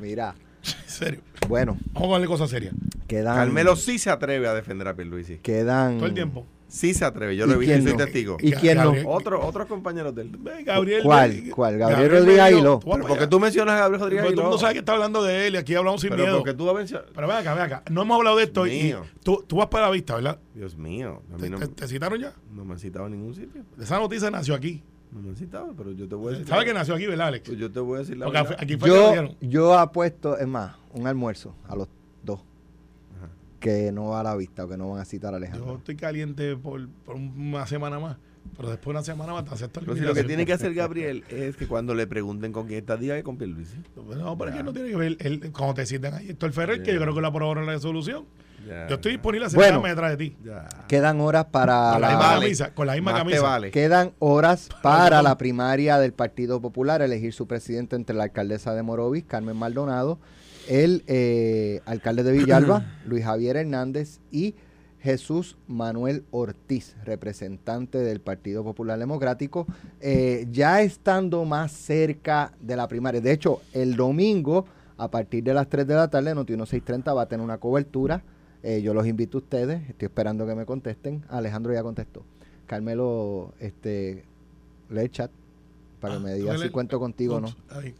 [0.00, 1.20] Mira, En serio.
[1.48, 2.74] bueno, Vamos a darle cosas serias.
[3.06, 3.36] quedan.
[3.36, 5.38] Carmelo sí se atreve a defender a Pierluisi.
[5.38, 5.96] Quedan.
[5.98, 6.46] Todo el tiempo.
[6.72, 7.96] Sí se atreve, yo ¿Y lo he visto y soy no?
[7.98, 8.36] testigo.
[8.40, 8.94] ¿Y quién no?
[9.06, 10.38] Otro, otros compañeros de él.
[10.64, 11.02] Gabriel.
[11.02, 11.42] ¿Cuál?
[11.54, 11.76] ¿Cuál?
[11.76, 12.78] Gabriel Rodríguez Aguiló.
[12.78, 13.28] tú vas Pero para ¿por qué allá.
[13.30, 14.60] tú mencionas a Gabriel Rodríguez Porque todo el mundo Aguiló?
[14.60, 16.38] sabe que está hablando de él y aquí hablamos sin Pero miedo.
[16.38, 17.06] porque tú vas a mencionar...
[17.14, 17.82] Pero ven acá, ven acá.
[17.90, 19.02] No hemos hablado de esto y Mío.
[19.22, 20.38] tú, tú vas para la vista, ¿verdad?
[20.54, 22.32] Dios mío, a mí ¿Te, no, te- te citaron ya?
[22.50, 23.62] no me han citado en ningún sitio.
[23.78, 24.82] Esa noticia nació aquí.
[25.10, 26.48] No me han citado, pero yo te voy a decir...
[26.48, 27.46] ¿Sabes que nació aquí, verdad, Alex?
[27.50, 28.56] Pues yo te voy a decir la Porque verdad.
[28.58, 29.36] aquí fue que Yo, dieron.
[29.42, 31.88] yo apuesto, es más, un almuerzo a los.
[33.62, 35.76] Que no va a la vista o que no van a citar a Yo Alejandro.
[35.76, 38.16] estoy caliente por, por una semana más.
[38.56, 40.52] Pero después de una semana más te acepto el Pero si lo que tiene que
[40.52, 43.76] hacer Gabriel es que cuando le pregunten con quién está, diga que con Pierluisi.
[44.18, 45.16] No, pero es que no tiene que ver.
[45.20, 48.24] Él, cuando te citan ahí, Héctor Ferrer, que yo creo que lo aprobaron la resolución.
[48.68, 49.62] Ya, Yo estoy ya, disponible a Bueno.
[49.64, 50.36] sentarme detrás de ti.
[50.44, 50.68] ya.
[50.88, 52.40] Quedan horas para Con la la, misma vale.
[52.44, 52.74] camisa.
[52.74, 53.42] Con la misma Más camisa.
[53.42, 53.70] vale.
[53.70, 58.82] Quedan horas para la primaria del Partido Popular, elegir su presidente entre la alcaldesa de
[58.82, 60.18] Morovis, Carmen Maldonado,
[60.68, 64.54] el eh, alcalde de Villalba, Luis Javier Hernández y
[65.00, 69.66] Jesús Manuel Ortiz, representante del Partido Popular Democrático,
[70.00, 73.20] eh, ya estando más cerca de la primaria.
[73.20, 74.64] De hecho, el domingo,
[74.96, 78.22] a partir de las 3 de la tarde, Noti 1630 va a tener una cobertura.
[78.62, 81.24] Eh, yo los invito a ustedes, estoy esperando que me contesten.
[81.28, 82.22] Alejandro ya contestó.
[82.68, 84.24] Carmelo, este,
[84.88, 85.32] lee el chat
[86.00, 87.48] para que Ah, me tú diga si cuento contigo o no.
[87.70, 87.94] Ay.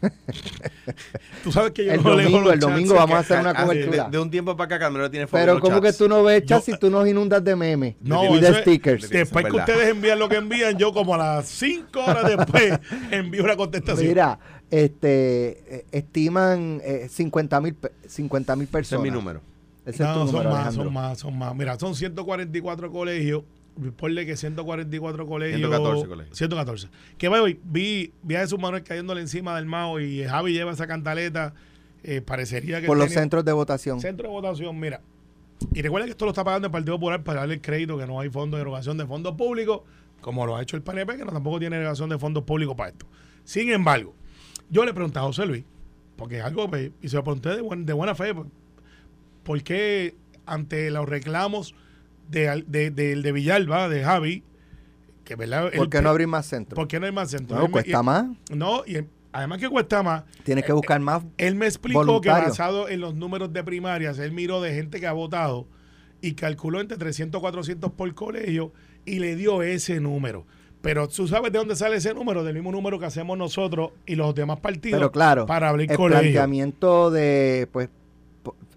[1.44, 2.72] Tú sabes que yo El no leo domingo, los el chats.
[2.72, 4.04] domingo vamos a hacer una Ah, de- cobertura.
[4.04, 5.98] De, de un tiempo para acá, Carmelo tiene Pero ¿cómo que chats.
[5.98, 8.56] tú no ves chat Yo- si tú nos inundas de memes No, y de es-
[8.58, 9.08] stickers?
[9.08, 12.78] Después es que ustedes envían lo que envían, yo como a las 5 horas después
[13.10, 14.08] envío una contestación.
[14.08, 14.38] Mira,
[14.70, 19.02] este, eh, estiman 50 mil 50 mil Ese es personas.
[19.04, 19.40] mi número.
[19.84, 20.84] Ese es no, tu son número, más, Alejandro.
[20.84, 21.54] son más, son más.
[21.54, 23.42] Mira, son 144 colegios.
[23.96, 25.58] Ponle que 144 colegios.
[25.60, 26.36] 114 colegios.
[26.38, 26.88] 114.
[27.18, 30.86] Que vaya, vi, vi a Jesús Manuel cayéndole encima del Mao y Javi lleva esa
[30.86, 31.54] cantaleta.
[32.02, 32.86] eh, parecería que.
[32.86, 34.00] Por los tenía- centros de votación.
[34.00, 35.00] Centro de votación, mira.
[35.74, 38.06] Y recuerda que esto lo está pagando el Partido Popular para darle el crédito que
[38.06, 39.80] no hay fondo de erogación de fondos públicos,
[40.20, 42.90] como lo ha hecho el PNP, que no, tampoco tiene erogación de fondos públicos para
[42.90, 43.06] esto.
[43.44, 44.14] Sin embargo,
[44.70, 45.64] yo le pregunté a José Luis,
[46.16, 48.46] porque es algo, pues, y se lo pregunté de, buen- de buena fe, pues,
[49.42, 51.74] ¿por qué ante los reclamos
[52.28, 54.42] de, al- de, de- de Villalba, de Javi,
[55.24, 55.70] que verdad...
[55.76, 56.76] ¿Por qué no abrir más centros?
[56.76, 57.58] ¿Por qué no hay más centros?
[57.58, 58.26] No, cuesta y- más.
[58.50, 58.98] No, y
[59.32, 61.22] además que cuesta más, Tienes que buscar más.
[61.38, 65.06] él me explicó que basado en los números de primarias, él miró de gente que
[65.06, 65.66] ha votado
[66.20, 68.72] y calculó entre 300 400 por colegio
[69.04, 70.46] y le dio ese número.
[70.80, 74.14] Pero tú sabes de dónde sale ese número, del mismo número que hacemos nosotros y
[74.14, 76.22] los demás partidos Pero claro, para abrir el colegios.
[76.22, 77.88] planteamiento de, pues,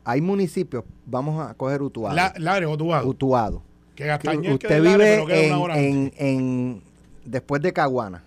[0.10, 2.16] hay municipios, vamos a coger Utuado.
[2.16, 3.62] La, Lares o Tuado, Utuado.
[3.96, 5.92] que Gastañez usted vive en, una hora antes.
[5.94, 6.82] en- en-
[7.26, 8.24] después de Caguana.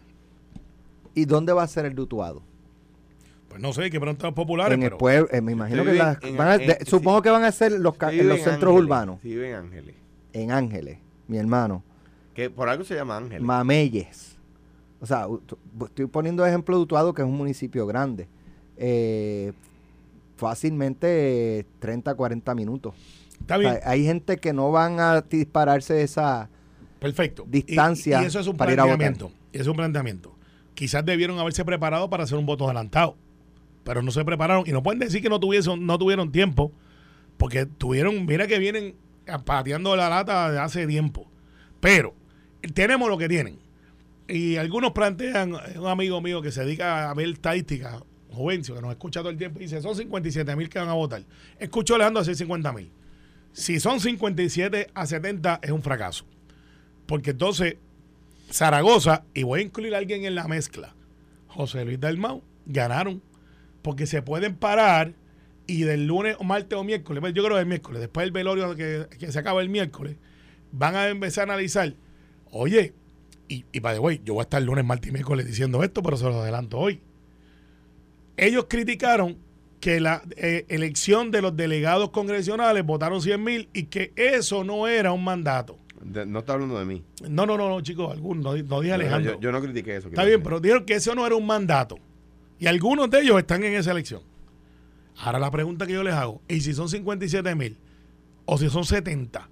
[1.14, 2.42] ¿Y dónde va a ser el de Utuado?
[3.48, 6.18] Pues no sé, que pronto los populares, en el pueblo, eh, me imagino que las-
[6.20, 6.86] van a- en- de- sí.
[6.86, 9.56] supongo que van a ser los, Sí en los centros Ángeles, urbanos, Sí, vive en
[9.56, 9.94] Ángeles.
[10.32, 11.82] en Ángeles, mi hermano,
[12.34, 13.42] Que por algo se llama Ángeles.
[13.42, 14.38] Mameyes.
[15.02, 15.26] O sea,
[15.84, 18.26] estoy poniendo ejemplo de Utuado, que es un municipio grande.
[18.78, 19.52] Eh,
[20.42, 22.94] fácilmente eh, 30, 40 minutos.
[23.40, 26.50] está O bien, sea, hay gente que no van a dispararse esa...
[26.98, 27.44] perfecto.
[27.46, 29.30] Y- distancia Y, eso es un para planteamiento.
[29.52, 30.36] y eso es un planteamiento.
[30.74, 33.16] Quizás debieron haberse preparado para hacer un voto adelantado,
[33.84, 36.72] pero no se prepararon y no pueden decir que no tuvieron, no tuvieron tiempo,
[37.36, 38.96] porque tuvieron, mira que vienen
[39.44, 41.30] pateando la lata de hace tiempo.
[41.80, 42.14] Pero
[42.74, 43.58] tenemos lo que tienen.
[44.28, 48.90] Y algunos plantean, un amigo mío que se dedica a ver estadísticas, Jovencio, que nos
[48.90, 51.24] escucha todo el tiempo, dice, son 57 mil que van a votar.
[51.58, 52.90] Escucho a Alejandro decir 50 mil.
[53.52, 56.24] Si son 57 a 70 es un fracaso.
[57.06, 57.76] Porque entonces
[58.50, 60.94] Zaragoza, y voy a incluir a alguien en la mezcla,
[61.48, 63.22] José Luis Dalmau, ganaron
[63.82, 65.14] porque se pueden parar
[65.66, 68.74] y del lunes o martes o miércoles, yo creo que el miércoles, después del velorio
[68.76, 70.16] que, se acaba el miércoles,
[70.70, 71.94] van a empezar a analizar,
[72.50, 72.94] oye,
[73.48, 76.02] y, y by the way, yo voy a estar lunes, martes y miércoles diciendo esto,
[76.02, 77.00] pero se lo adelanto hoy.
[78.36, 79.36] Ellos criticaron
[79.80, 84.86] que la eh, elección de los delegados congresionales votaron 100 mil y que eso no
[84.86, 85.78] era un mandato.
[86.00, 87.02] De- no está hablando de mí.
[87.28, 89.34] No, no, no, no chicos, algunos, no, no dije Alejandro.
[89.34, 90.08] Yo, yo no critiqué eso.
[90.08, 91.98] Está bien, pero dijeron que eso no era un mandato.
[92.58, 94.22] Y algunos de ellos están en esa elección.
[95.18, 97.76] Ahora la pregunta que yo les hago, ¿y si son 57 mil
[98.46, 99.48] o si son 70?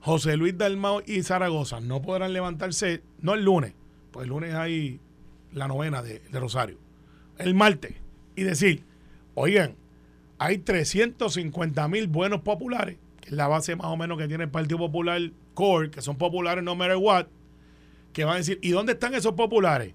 [0.00, 3.74] José Luis Dalmao y Zaragoza no podrán levantarse, no el lunes,
[4.10, 4.98] pues el lunes hay
[5.52, 6.78] la novena de, de Rosario,
[7.38, 7.94] el martes,
[8.38, 8.84] y decir,
[9.34, 9.74] oigan,
[10.38, 14.50] hay 350 mil buenos populares, que es la base más o menos que tiene el
[14.50, 15.20] Partido Popular
[15.54, 17.26] Core, que son populares no matter what,
[18.12, 19.92] que van a decir, ¿y dónde están esos populares?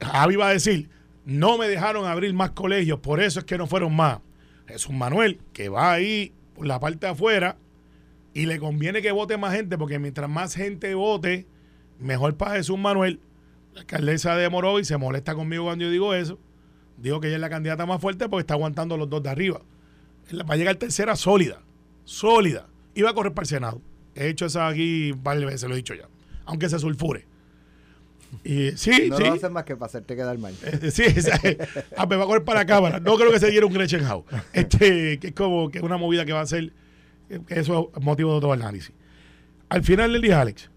[0.00, 0.88] Javi va a decir,
[1.24, 4.18] no me dejaron abrir más colegios, por eso es que no fueron más.
[4.66, 7.56] Jesús Manuel, que va ahí por la parte de afuera
[8.34, 11.46] y le conviene que vote más gente, porque mientras más gente vote,
[11.98, 13.20] mejor para Jesús Manuel.
[13.74, 16.40] La alcaldesa de Morovi se molesta conmigo cuando yo digo eso.
[17.00, 19.60] Digo que ella es la candidata más fuerte porque está aguantando los dos de arriba.
[20.48, 21.60] Va a llegar tercera sólida,
[22.04, 22.66] sólida.
[22.94, 23.80] Y va a correr para el Senado.
[24.14, 26.08] He hecho eso aquí varias veces, lo he dicho ya.
[26.44, 27.24] Aunque se sulfure.
[28.44, 29.24] Y, sí, No sí.
[29.24, 30.54] lo hacen más que para hacerte quedar mal.
[30.64, 31.40] Eh, Sí, esa-
[31.96, 33.00] ah, me va a correr para la cámara.
[33.00, 34.24] No creo que se diera un Gretchen House.
[34.52, 36.72] Este, que es como que una movida que va a ser,
[37.30, 38.92] eh, que eso es motivo de otro análisis.
[39.70, 40.70] Al final le dije Alex,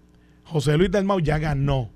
[0.46, 1.90] José Luis Dalmau ya ganó.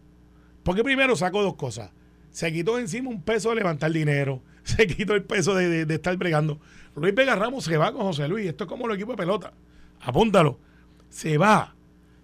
[0.64, 1.92] Porque primero sacó dos cosas.
[2.36, 4.42] Se quitó encima un peso de levantar dinero.
[4.64, 6.60] Se quitó el peso de, de- de estar bregando.
[6.98, 8.46] Luis Vega Ramos se va con José Luis.
[8.48, 9.54] Esto es como el equipo de pelota.
[10.02, 10.60] Apúntalo.
[11.10, 11.76] Se va.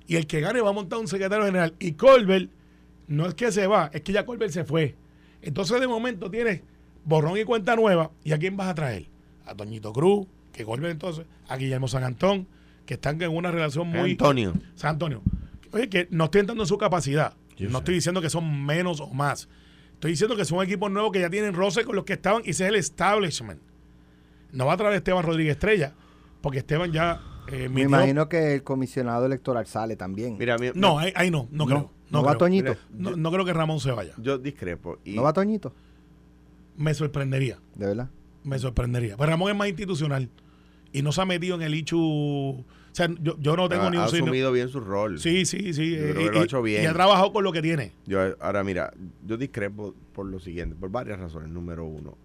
[0.06, 1.76] Y el que gane va a montar un secretario general.
[1.80, 2.50] Y Colbert
[3.08, 4.96] no es que se va, es que ya Colbert se fue.
[5.42, 6.62] Entonces de momento tienes
[7.06, 8.12] borrón y cuenta nueva.
[8.26, 9.08] ¿Y a quién vas a traer?
[9.46, 12.48] A Toñito Cruz, que Colbert entonces, a Guillermo San Antón,
[12.86, 14.12] que están en una relación muy...
[14.12, 14.54] Antonio.
[14.76, 15.22] San Antonio.
[15.72, 17.34] Oye, que no estoy entrando en su capacidad.
[17.56, 17.78] Yo no sé.
[17.80, 19.48] estoy diciendo que son menos o más.
[20.02, 22.50] Estoy diciendo que son equipos nuevos que ya tienen roce con los que estaban y
[22.50, 23.62] ese es el establishment.
[24.52, 25.94] No va a traer a Esteban Rodríguez Estrella,
[26.42, 27.22] porque Esteban ya...
[27.52, 30.38] eh, Me imagino que el comisionado electoral sale también.
[30.40, 31.92] Mira, mi- No, ahí, ahí no, no, No, creo.
[32.10, 32.38] ¿No No, va creo.
[32.40, 32.76] Toñito?
[32.90, 34.16] No, no creo que Ramón se vaya.
[34.18, 34.98] yo discrepo.
[35.06, 35.72] Y ¿No va Toñito?
[36.78, 37.60] Me sorprendería.
[37.76, 38.10] ¿De verdad?
[38.44, 39.16] Me sorprendería.
[39.18, 40.30] Pero Ramón es más institucional
[40.92, 41.98] y no se ha metido en el hecho.
[42.92, 44.26] O sea, yo, yo no tengo ha, ni ha un signo.
[44.26, 45.18] asumido bien su rol.
[45.18, 45.96] Sí, sí, sí.
[45.96, 46.84] Yo eh, creo que y, lo ha hecho bien.
[46.84, 47.94] y ha trabajado con lo que tiene.
[48.06, 48.94] Yo, ahora mira,
[49.26, 51.50] yo discrepo por lo siguiente, por varias razones.
[51.50, 52.18] Número uno,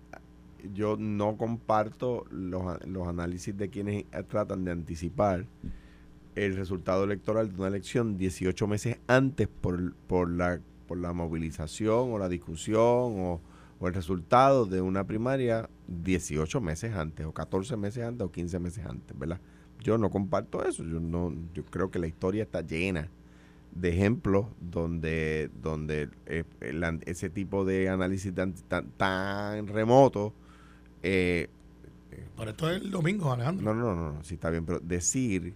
[0.75, 5.47] yo no comparto los, los análisis de quienes tratan de anticipar
[6.35, 12.13] el resultado electoral de una elección 18 meses antes por, por, la, por la movilización
[12.13, 13.41] o la discusión o,
[13.79, 18.59] o el resultado de una primaria 18 meses antes o 14 meses antes o 15
[18.59, 19.41] meses antes, ¿verdad?
[19.83, 23.09] Yo no comparto eso, yo no yo creo que la historia está llena
[23.73, 30.33] de ejemplos donde donde eh, el ese tipo de análisis tan, tan, tan remoto
[31.03, 31.49] eh,
[32.37, 33.65] Pero esto es el domingo, Alejandro.
[33.65, 35.55] no, no, no, no, sí está bien, pero decir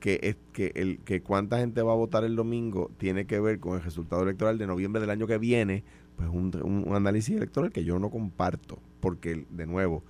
[0.00, 3.58] que es que el que cuánta gente va a votar el domingo tiene que ver
[3.60, 5.84] con el resultado electoral de noviembre del año que viene,
[6.16, 10.02] pues un, un- un análisis electoral que yo no comparto, porque de nuevo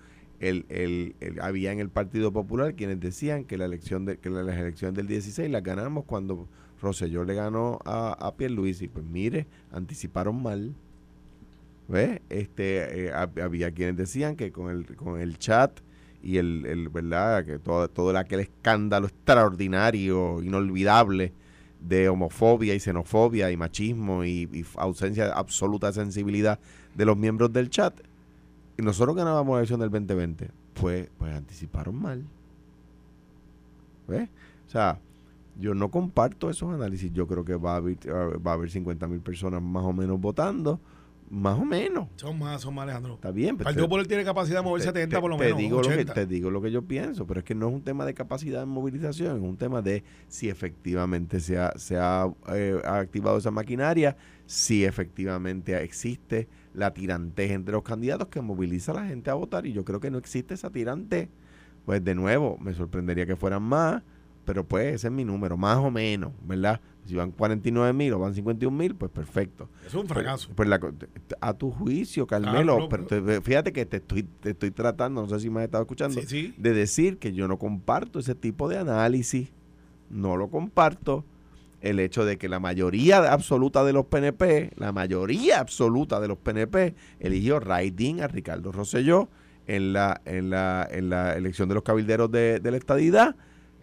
[0.42, 4.30] el, el, el- había en el Partido Popular quienes decían que la elección de que
[4.30, 6.48] la- las elecciones del 16 las ganamos cuando
[6.80, 10.74] Rosselló le ganó a, a Pierluisi, pues mire, anticiparon mal.
[11.88, 12.20] ¿Ves?
[12.30, 15.80] Este, eh, hab- había quienes decían que con el, con el chat
[16.22, 21.32] y el, el verdad que todo, todo aquel escándalo extraordinario, inolvidable
[21.80, 26.60] de homofobia y xenofobia y machismo y, y ausencia de absoluta sensibilidad
[26.94, 27.94] de los miembros del chat.
[28.82, 30.50] Nosotros ganábamos la elección del 2020.
[30.74, 32.24] Pues, pues anticiparon mal.
[34.08, 34.28] ¿Ves?
[34.66, 34.98] O sea,
[35.56, 37.12] yo no comparto esos análisis.
[37.12, 40.20] Yo creo que va a haber, va a haber 50 mil personas más o menos
[40.20, 40.80] votando.
[41.34, 42.08] Más o menos.
[42.16, 43.14] Son más, son más, Alejandro.
[43.14, 43.56] Está bien.
[43.56, 45.58] Pero Partido te- Popular tiene capacidad de mover te- 70 por lo te menos.
[45.58, 46.12] digo lo que, 80.
[46.14, 48.60] te digo lo que yo pienso, pero es que no es un tema de capacidad
[48.60, 53.38] de movilización, es un tema de si efectivamente se ha, se ha, eh, ha activado
[53.38, 54.14] esa maquinaria,
[54.44, 59.64] si efectivamente existe la tirantez entre los candidatos que moviliza a la gente a votar
[59.66, 61.30] y yo creo que no existe esa tirantez.
[61.86, 64.02] Pues de nuevo, me sorprendería que fueran más,
[64.44, 66.80] pero pues ese es mi número, más o menos, ¿verdad?
[67.04, 69.68] Si van 49 mil o van 51 mil, pues perfecto.
[69.86, 70.50] Es un fracaso.
[70.54, 73.72] Pues la co- te- te- a tu juicio, Claro, Carmelo, no, pero pero- te- fíjate
[73.72, 76.54] que te estoy, te estoy tratando, no sé si me has estado escuchando, Sí, sí.
[76.56, 79.48] de decir que yo no comparto ese tipo de análisis,
[80.10, 81.24] no lo comparto.
[81.80, 86.38] El hecho de que la mayoría absoluta de los PNP, la mayoría absoluta de los
[86.38, 89.28] PNP, eligió Raidín a Ricardo Rosselló
[89.66, 93.34] en la, en la, en la elección de los cabilderos de, de la estadidad,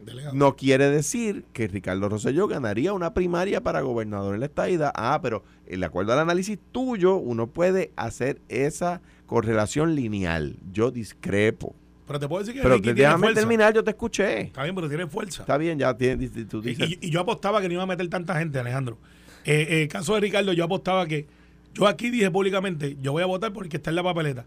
[0.06, 0.36] Delegado.
[0.36, 4.92] no quiere decir que Ricardo Rosselló ganaría una primaria para gobernador en la estadidad.
[4.96, 10.56] Ah, pero en acuerdo al análisis tuyo, uno puede hacer esa correlación lineal.
[10.72, 11.76] Yo discrepo.
[12.08, 13.40] Pero te puedo decir que Pero Ricky tiene déjame fuerza.
[13.42, 14.42] terminar, yo te escuché.
[14.42, 15.44] Está bien, pero tiene fuerza.
[15.44, 16.90] Está bien, ya tienes, tú Y, dices.
[16.90, 18.98] y- y yo apostaba que no iba a meter tanta gente, Alejandro.
[19.46, 21.28] Eh, eh, el caso de Ricardo, yo apostaba que.
[21.76, 24.46] Yo aquí dije públicamente, yo voy a votar porque está en la papeleta.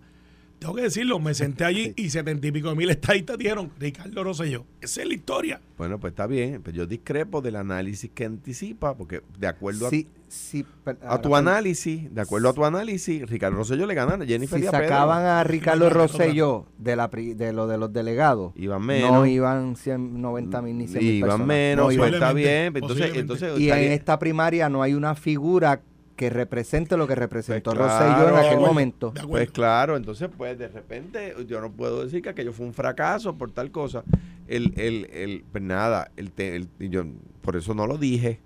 [0.62, 4.22] Tengo que decirlo, me senté allí y setenta y pico de mil estadistas dijeron Ricardo
[4.22, 4.64] Rosselló.
[4.81, 5.61] Esa es la historia.
[5.77, 9.90] Bueno, pues está bien, pero yo discrepo del análisis que anticipa, porque de acuerdo a-
[9.90, 13.94] Sí, sí, per- a, tu ahora, análisis, de acuerdo a tu análisis, Ricardo Rosselló le
[13.94, 14.85] gana a Jennifer Si y a Pedro.
[14.85, 15.90] sacaban a Ricardo.
[15.90, 19.11] Rosselló de, la, de lo de los delegados, Iban menos.
[19.11, 21.46] no iban 100, 90 mil ni 100 mil Iban personas.
[21.48, 22.14] menos, No pues iban.
[22.14, 22.48] está bien.
[22.77, 23.18] Entonces, posiblemente.
[23.20, 25.81] entonces Y en esta primaria no hay una figura
[26.16, 28.29] que represente lo que representó Pues Rosselló claro.
[28.29, 29.14] en De aquel acuerdo, momento.
[29.29, 33.37] Pues claro, entonces pues de repente yo no puedo decir que aquello fue un fracaso
[33.37, 34.05] por tal cosa.
[34.48, 37.05] El, el, el, pues nada, el, el- yo
[37.40, 38.40] por eso no lo dije.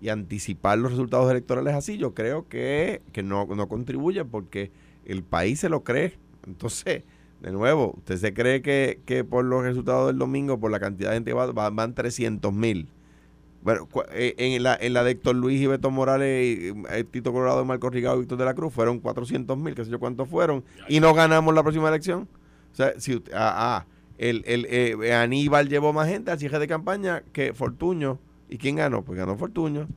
[0.00, 4.72] Y anticipar los resultados electorales así, yo creo que, que no, no contribuye porque
[5.04, 6.14] el país se lo cree.
[6.46, 7.04] Entonces,
[7.40, 11.10] de nuevo, usted se cree que, que por los resultados del domingo, por la cantidad
[11.10, 12.88] de gente que va, va- van 300 mil.
[13.62, 17.32] Bueno, eh, en la, en la de Héctor Luis y Beto Morales, y, eh, Tito
[17.32, 20.28] Colorado, Marco Rigado y Víctor de la Cruz, fueron 400 mil, qué sé yo cuántos
[20.28, 22.28] fueron, y no ganamos la próxima elección.
[22.72, 23.86] O sea, si usted- ah, ah,
[24.18, 28.18] el, el, eh, Aníbal llevó más gente al cierre de campaña que Fortuño.
[28.48, 29.02] ¿Y quién ganó?
[29.02, 29.88] Pues ganó Fortuño.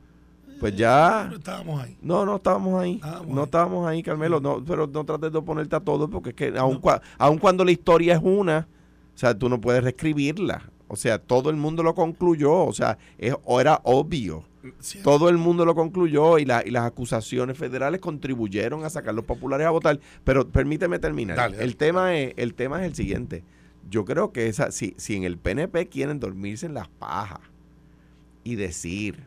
[0.60, 1.24] Pues ya.
[1.26, 1.98] Pero estábamos ahí.
[2.00, 2.94] No, no estábamos ahí.
[2.94, 3.44] Estábamos no ahí.
[3.44, 4.40] estábamos ahí, Carmelo.
[4.40, 7.64] No, pero no trates de oponerte a todo porque es que aun, cua- aun cuando
[7.64, 8.66] la historia es una,
[9.14, 10.62] o sea, tú no puedes reescribirla.
[10.88, 12.52] O sea, todo el mundo lo concluyó.
[12.64, 14.44] O sea, es, era obvio.
[14.80, 19.14] Sí, Todo el mundo lo concluyó y, la- y las acusaciones federales contribuyeron a sacar
[19.14, 20.00] los populares a votar.
[20.24, 21.36] Pero permíteme terminar.
[21.36, 21.64] Dale, dale.
[21.68, 23.44] el, tema es, el tema es el siguiente.
[23.88, 27.38] Yo creo que esa, si, si en el PNP quieren dormirse en las pajas
[28.42, 29.24] y decir,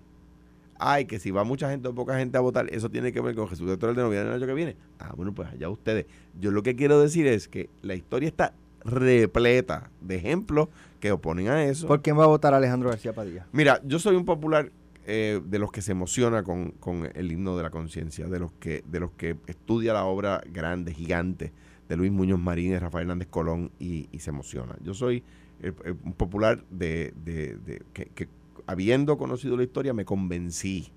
[0.78, 3.36] ay, que si va mucha gente o poca gente a votar, eso tiene que ver
[3.36, 4.76] con Jesús de noviembre del año que viene.
[5.00, 6.06] Ah, bueno, pues allá ustedes.
[6.39, 11.48] Yo lo que quiero decir es que la historia está repleta de ejemplos que oponen
[11.50, 11.88] a eso.
[11.88, 13.46] ¿Por quién va a votar Alejandro García Padilla?
[13.52, 14.72] Mira, yo soy un popular
[15.06, 18.52] eh, de los que se emociona con, con el himno de la conciencia, de los
[18.54, 21.52] que de los que estudia la obra grande, gigante
[21.88, 24.76] de Luis Muñoz Marín, de Rafael Hernández Colón y, y se emociona.
[24.84, 25.24] Yo soy
[25.62, 28.28] eh, eh, un popular de, de- de- que, que
[28.68, 30.92] habiendo conocido la historia me convencí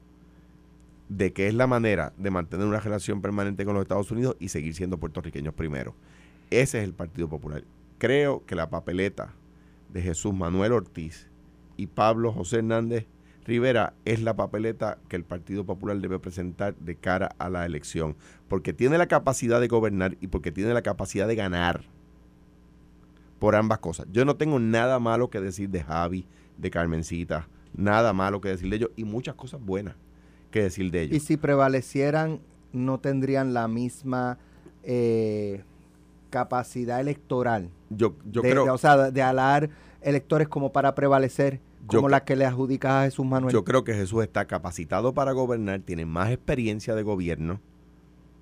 [1.08, 4.48] de que es la manera de mantener una relación permanente con los Estados Unidos y
[4.48, 5.94] seguir siendo puertorriqueños primero.
[6.60, 7.64] Ese es el Partido Popular.
[7.98, 9.34] Creo que la papeleta
[9.90, 11.28] de Jesús Manuel Ortiz
[11.76, 13.06] y Pablo José Hernández
[13.44, 18.16] Rivera es la papeleta que el Partido Popular debe presentar de cara a la elección,
[18.48, 21.84] porque tiene la capacidad de gobernar y porque tiene la capacidad de ganar
[23.38, 24.06] por ambas cosas.
[24.12, 26.26] Yo no tengo nada malo que decir de Javi,
[26.58, 29.96] de Carmencita, nada malo que decir de ellos y muchas cosas buenas
[30.50, 31.16] que decir de ellos.
[31.16, 32.40] Y si prevalecieran,
[32.72, 34.38] no tendrían la misma
[34.84, 35.64] eh,
[36.32, 37.70] capacidad electoral.
[37.90, 42.08] yo yo de, creo de- o sea, de alar electores como para prevalecer, Yo como
[42.08, 43.52] cre- la que le adjudicas a Jesús Manuel.
[43.52, 47.60] Yo creo que Jesús está capacitado para gobernar, tiene más experiencia de gobierno,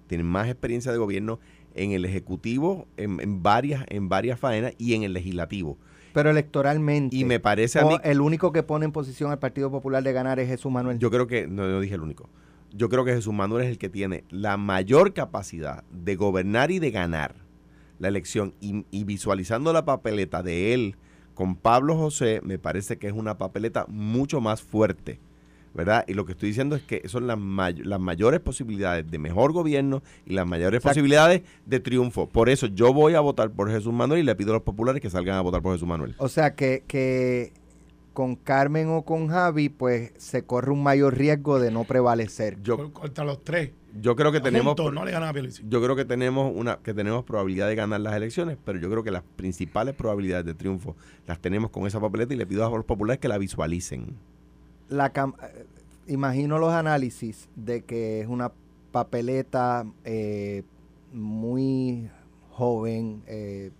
[0.07, 1.39] tiene más experiencia de gobierno
[1.75, 5.77] en el ejecutivo, en, en varias, en varias faenas y en el legislativo.
[6.13, 7.15] pero electoralmente.
[7.17, 10.03] Y me parece a o mí, el único que pone en posición al Partido Popular
[10.03, 10.99] de ganar es Jesús Manuel.
[10.99, 12.29] yo creo que, no, no dije el único,
[12.73, 16.79] yo creo que Jesús Manuel es el que tiene la mayor capacidad de gobernar y
[16.81, 17.35] de ganar
[18.01, 20.97] la elección y, y visualizando la papeleta de él
[21.35, 25.21] con Pablo José, me parece que es una papeleta mucho más fuerte.
[25.73, 26.05] ¿Verdad?
[26.09, 29.53] Y lo que estoy diciendo es que son las, may- las mayores posibilidades de mejor
[29.53, 30.95] gobierno y las mayores Exacto.
[30.95, 32.29] posibilidades de triunfo.
[32.29, 35.01] Por eso yo voy a votar por Jesús Manuel y le pido a los populares
[35.01, 36.17] que salgan a votar por Jesús Manuel.
[36.19, 37.53] O sea que, que
[38.15, 42.61] con Carmen o con Javi, pues se corre un mayor riesgo de no prevalecer.
[42.65, 43.71] Yo, Contra los tres.
[44.01, 45.63] Yo creo que tenemos Juntos, no le ganan a Pierluisi.
[45.69, 49.03] yo creo que tenemos una que tenemos probabilidad de ganar las elecciones, pero yo creo
[49.03, 50.97] que las principales probabilidades de triunfo
[51.27, 54.17] las tenemos con esa papeleta y le pido a los populares que la visualicen.
[54.89, 55.67] La cam- eh,
[56.07, 58.53] imagino los análisis de que es una
[58.93, 60.63] papeleta eh,
[61.13, 62.09] muy
[62.51, 63.71] joven, eh,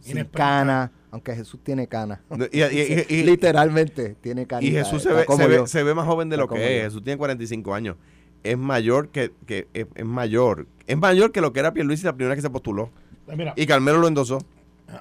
[0.00, 2.22] sin cana, aunque Jesús tiene cana.
[2.52, 2.62] Y, y-
[3.10, 4.62] y- y- Literalmente tiene cana.
[4.66, 6.82] y Jesús se ve, se, ve, se ve más joven de lo que es.
[6.82, 6.84] yo.
[6.88, 7.96] Jesús tiene 45 años.
[8.42, 10.66] Es mayor que, que es, es mayor.
[10.86, 12.90] Es mayor que lo que era Pierluisi la primera vez que se postuló.
[13.26, 14.38] Pues mira, Y Carmelo lo endosó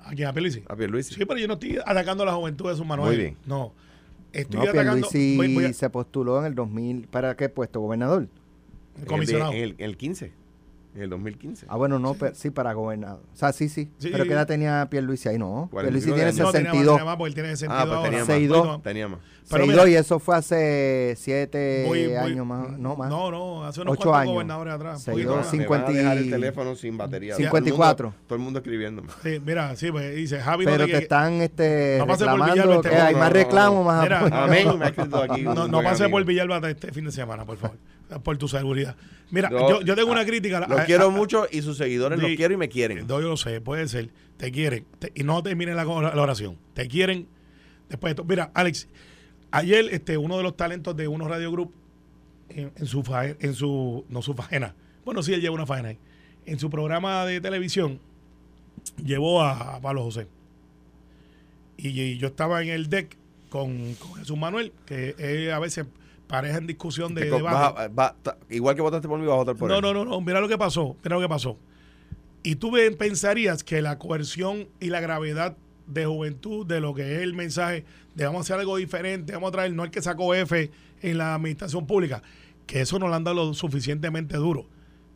[0.06, 0.64] aquí a Pierluisi.
[0.68, 1.16] a Pierluisi.
[1.16, 3.10] Sí, pero yo no estoy atacando a la juventud de su Manuel.
[3.10, 3.38] Muy bien.
[3.46, 3.74] No.
[4.34, 4.92] Estoy No, atacando.
[4.94, 7.08] Pierluisi voy- voy a- se postuló en el 2000.
[7.08, 7.80] ¿Para qué puesto?
[7.80, 8.28] ¿Gobernador?
[9.08, 9.54] comisionado.
[9.54, 10.32] En el, en el 15.
[10.96, 11.66] En el 2015.
[11.70, 13.22] Ah, bueno, no, pero, sí, para gobernador.
[13.34, 13.92] O sea, sí, sí.
[14.00, 14.10] Sí.
[14.12, 15.38] Pero ¿qué edad tenía Pierluisi ahí?
[15.38, 16.40] No, Pierluisi tiene de años.
[16.40, 16.96] No, tenía más, 62.
[16.98, 18.10] tenía más porque él tiene 62 Ah, pues ahora.
[18.10, 18.28] tenía más.
[18.28, 18.84] Seis, dos.
[18.84, 19.20] Tenía más.
[19.52, 22.78] Pero 62 mira- y eso fue hace 7 Voy- voy- años más.
[22.78, 23.10] No, más.
[23.10, 24.34] No, no, hace unos Ocho cuantos años.
[24.34, 25.02] gobernadores atrás.
[25.02, 25.50] Seis, poquito dos, más.
[25.52, 25.64] cinco.
[25.64, 27.36] Me van a 50 y- dejar el teléfono sin batería.
[27.36, 27.96] 54.
[27.98, 29.10] Todo el mundo, todo el mundo escribiéndome.
[29.24, 33.16] Sí, mira, sí, pues dice Javi no Pero te- están este, reclamando que este- hay
[33.16, 34.36] más reclamos, más Mira, apoyo.
[34.36, 35.46] Amén, me ha escrito aquí.
[35.46, 37.78] un No, pase por Villalba este fin de semana, por favor.
[38.24, 38.96] Por tu seguridad.
[39.32, 40.66] Mira, yo, yo tengo una ah, crítica.
[40.68, 43.06] Lo a- quiero a- mucho y sus seguidores los quiero y me quieren.
[43.06, 44.10] No, yo lo sé, puede ser.
[44.38, 44.86] Te quieren.
[44.98, 46.58] Te- y no terminen la, la oración.
[46.74, 47.28] Te quieren
[47.90, 48.24] después de esto.
[48.24, 48.88] Mira, Alex,
[49.52, 51.74] ayer este, uno de los talentos de Uno Radio Group,
[52.50, 54.74] en, en su faena, en su, no su faena,
[55.06, 56.00] bueno, sí, él lleva una faena ahí.
[56.46, 58.00] En su programa de televisión,
[59.04, 60.28] llevó a, a Pablo José.
[61.78, 63.16] Y, y yo estaba en el deck
[63.50, 65.86] con, con Jesús Manuel, que a veces
[66.30, 67.90] pareja en discusión de debate.
[67.94, 69.82] va- ta- igual que votaste por mí, vas a votar por No, él.
[69.82, 70.22] no, no, no.
[70.22, 70.96] Mira lo que pasó.
[71.04, 71.58] Mira lo que pasó.
[72.44, 75.58] Y tú pensarías que la coerción y la gravedad
[75.88, 77.84] de juventud de lo que es el mensaje
[78.16, 80.70] de vamos a hacer algo diferente, vamos a traer, no el que sacó F
[81.02, 82.22] en la administración pública,
[82.68, 84.68] que eso no lo han dado lo suficientemente duro.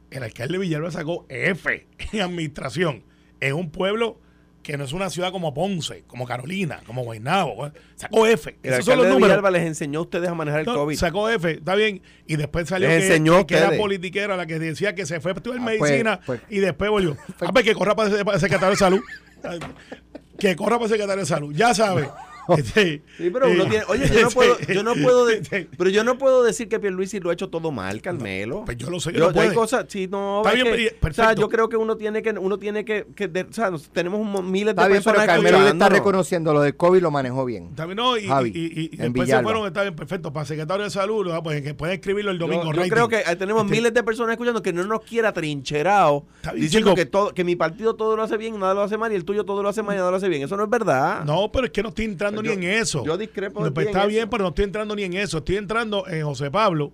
[0.10, 3.04] El alcalde Villalba sacó F en administración
[3.40, 4.20] en un pueblo
[4.64, 7.72] que no es una ciudad como Ponce, como Carolina, como Guaynabo.
[7.96, 8.58] Sacó F.
[8.64, 9.30] El Esos son los de números.
[9.30, 10.96] Villalba les enseñó a ustedes a manejar el No, COVID.
[10.96, 12.02] Sacó F, está bien.
[12.26, 15.06] Y después salió Les que, enseñó a que, que era politiquera la que decía que
[15.06, 16.42] se fue a estudiar Ah, pues, medicina pues.
[16.50, 17.18] y después volvió.
[17.42, 19.02] Ah, pues que corra para, para secretario de salud.
[20.40, 21.54] que corra para secretario de salud.
[21.54, 22.10] Ya sabe.
[22.74, 26.18] Sí, pero uno tiene, oye, yo no puedo, yo no puedo, de- pero yo no
[26.18, 28.64] puedo decir que Pierluisi lo ha hecho todo mal, Carmelo.
[28.66, 29.50] pues yo lo sé que Yo- no puede.
[29.50, 32.22] hay cosas, sí, no, Está es bien, que- o sea, yo creo que uno tiene
[32.22, 35.16] que, uno tiene que, que de- o sea, tenemos un miles de Está bien, pero
[35.16, 37.68] personas Carmelo le está reconociendo lo del COVID lo manejó bien.
[37.70, 40.84] Está bien, no, y, Javi, y- y- y se fueron, está bien, perfecto, para secretario
[40.84, 42.66] de salud, ah, pues que pueden escribirlo el Yo, domingo.
[42.66, 42.90] yo rating.
[42.92, 46.56] creo que eh, tenemos Este, miles de personas escuchando que no nos quiera trincherado bien,
[46.62, 46.96] diciendo chico.
[46.96, 49.16] que todo, que mi partido todo lo hace bien y nada lo hace mal y
[49.16, 50.44] el tuyo todo lo hace mal y nada lo hace bien.
[50.44, 51.24] Eso no es verdad.
[51.26, 53.04] No, pero es que no estoy entrando Ni en eso.
[53.06, 54.08] yo discrepo No, pues está eso.
[54.08, 55.38] bien, pero no estoy entrando ni en eso.
[55.40, 56.92] Estoy entrando en José Pablo,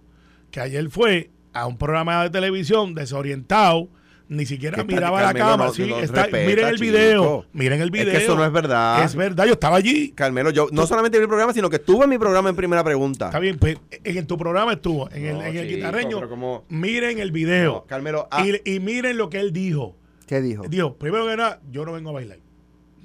[0.51, 3.89] que ayer fue a un programa de televisión desorientado,
[4.27, 5.69] ni siquiera miraba Carmelo la cámara.
[5.69, 6.81] no- sí, no está- respeta, miren el chico.
[6.91, 7.45] video.
[7.51, 8.11] Miren el Es video.
[8.11, 9.03] que eso no es verdad.
[9.03, 10.11] Es verdad, yo estaba allí.
[10.11, 12.83] Carmelo, yo no solamente vi el programa, sino que estuve en mi programa en primera
[12.83, 13.25] pregunta.
[13.25, 16.29] Está bien, pues en, tu programa estuvo, en el, No, el guitarreño.
[16.29, 17.85] como- Miren el video.
[17.87, 19.95] Carmelo, ah, y, y miren lo que él dijo.
[20.27, 20.63] ¿Qué dijo?
[20.67, 22.37] Dijo, primero que nada, yo no vengo a bailar.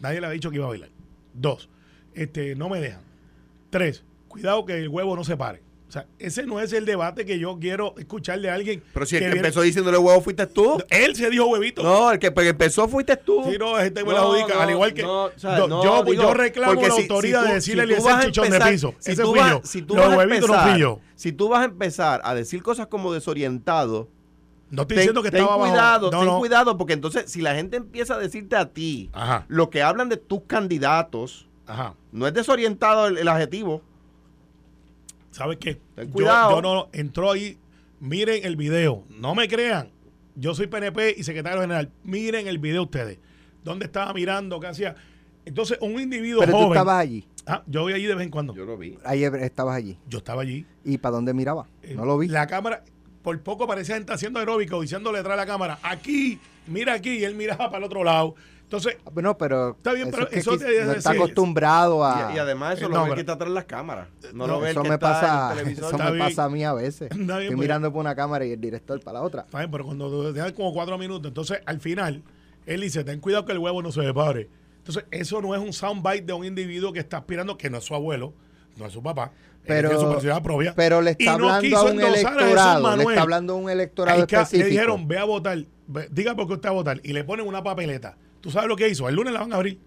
[0.03, 0.91] Nadie le ha dicho que iba a bailar.
[1.33, 1.71] Dos,
[2.15, 3.01] este, no me dejan.
[3.71, 5.63] Tres, cuidado que el huevo no se pare.
[5.89, 8.83] O sea, ese no es el debate que yo quiero escuchar de alguien.
[8.93, 10.83] pero si el que, viene- empezó diciéndole huevo fuiste tú.
[10.89, 11.83] Él se dijo huevito.
[11.85, 13.45] No, el que el que empezó fuiste tú.
[13.49, 14.55] Sí, no, gente me No, la adjudica.
[14.55, 16.95] no, al igual que no, o sea, yo, no, yo, digo, yo reclamo porque la
[16.97, 18.95] si- autoridad si tú- de decirle si tú ese vas a chichón de empezar- piso.
[18.99, 19.61] si ese tú fui vas- yo.
[19.63, 21.01] Si tú Los vas huevitos no fui yo.
[21.15, 24.09] Si tú vas a empezar a decir cosas como desorientado,
[24.71, 25.71] No estoy ten, diciendo que ten estaba abajo.
[25.71, 26.39] cuidado, No, ten no.
[26.41, 30.09] cuidado, porque entonces si la gente empieza a decirte a ti Ajá, lo que hablan
[30.09, 31.95] de tus candidatos, ajá.
[32.13, 33.83] no es desorientado el, el adjetivo.
[35.31, 35.81] ¿Sabes qué?
[35.95, 36.51] Ten Yo- cuidado.
[36.57, 37.59] Yo, no entró ahí.
[38.01, 39.05] Miren el video.
[39.11, 39.91] No me crean.
[40.37, 41.91] Yo soy PNP y secretario general.
[42.03, 43.19] Miren el video ustedes.
[43.63, 44.61] ¿Dónde estaba mirando?
[44.61, 44.95] ¿Qué hacía?
[45.45, 46.73] Entonces, un individuo Pero tú joven.
[46.73, 47.27] estabas allí.
[47.47, 48.55] Ah, yo voy allí de vez en cuando.
[48.55, 48.99] Yo, Yo lo vi.
[49.05, 49.99] Ayer estabas allí.
[50.11, 50.67] estaba allí.
[50.85, 51.67] ¿Y para dónde miraba?
[51.83, 52.29] Eh, No lo vi.
[52.29, 52.83] La cámara,
[53.23, 57.25] por poco parecía gente haciendo aeróbico, diciéndole detrás de la cámara, aquí, mira aquí, y
[57.25, 58.35] él miraba para el otro lado.
[58.63, 62.31] Entonces, Ah, No, pero Está bien, pero que eso no está acostumbrado a...
[62.33, 64.09] Y, y además eso lo ve que está atrás de las cámaras.
[64.33, 65.85] No, No, lo ve el eso que me está pasa, en el televisor.
[65.85, 66.27] eso Está me bien.
[66.29, 67.03] pasa a mí a veces.
[67.11, 67.59] Está bien, Estoy pues.
[67.59, 69.43] mirando por una cámara y el director para la otra.
[69.43, 72.23] Está bien, pero cuando te dejan como cuatro minutos, entonces al final,
[72.67, 74.49] él dice, ten cuidado que el huevo no se separe.
[74.79, 77.85] Entonces, eso no es un soundbite de un individuo que está aspirando, que no es
[77.85, 78.33] su abuelo,
[78.77, 79.31] no es su papá,
[79.67, 80.73] Pero- es su personalidad propia.
[80.75, 82.97] Pero le y está no hablando quiso a un a electorado.
[82.97, 84.69] Le está hablando a un electorado que- Le específico.
[84.71, 85.59] dijeron, ve a votar,
[86.11, 88.17] diga por qué usted va a votar, y le ponen una papeleta.
[88.41, 89.09] ¿Tú sabes lo que hizo?
[89.09, 89.79] El lunes la van a abrir.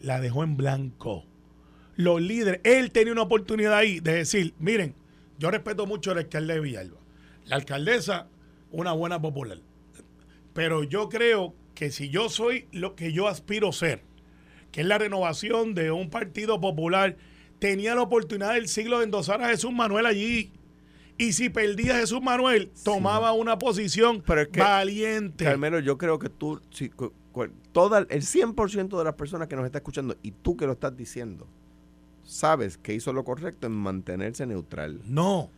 [0.00, 1.24] La dejó en blanco.
[1.96, 4.94] Los líderes, él tenía una oportunidad ahí de decir, miren,
[5.38, 6.98] yo respeto mucho al alcalde de Villalba.
[7.46, 8.28] La alcaldesa,
[8.70, 9.58] una buena popular.
[10.52, 14.02] Pero yo creo que si yo soy lo que yo aspiro ser,
[14.72, 17.16] que es la renovación de un partido popular,
[17.58, 20.52] tenía la oportunidad del siglo de endosar a Jesús Manuel allí.
[21.18, 25.44] Y si perdía a Jesús Manuel, tomaba una posición Pero es que, valiente.
[25.44, 26.90] Carmelo, yo creo que tú, si,
[27.72, 30.96] toda, el 100% de las personas que nos está escuchando y tú que lo estás
[30.96, 31.48] diciendo,
[32.22, 35.00] sabes que hizo lo correcto en mantenerse neutral.
[35.04, 35.50] No,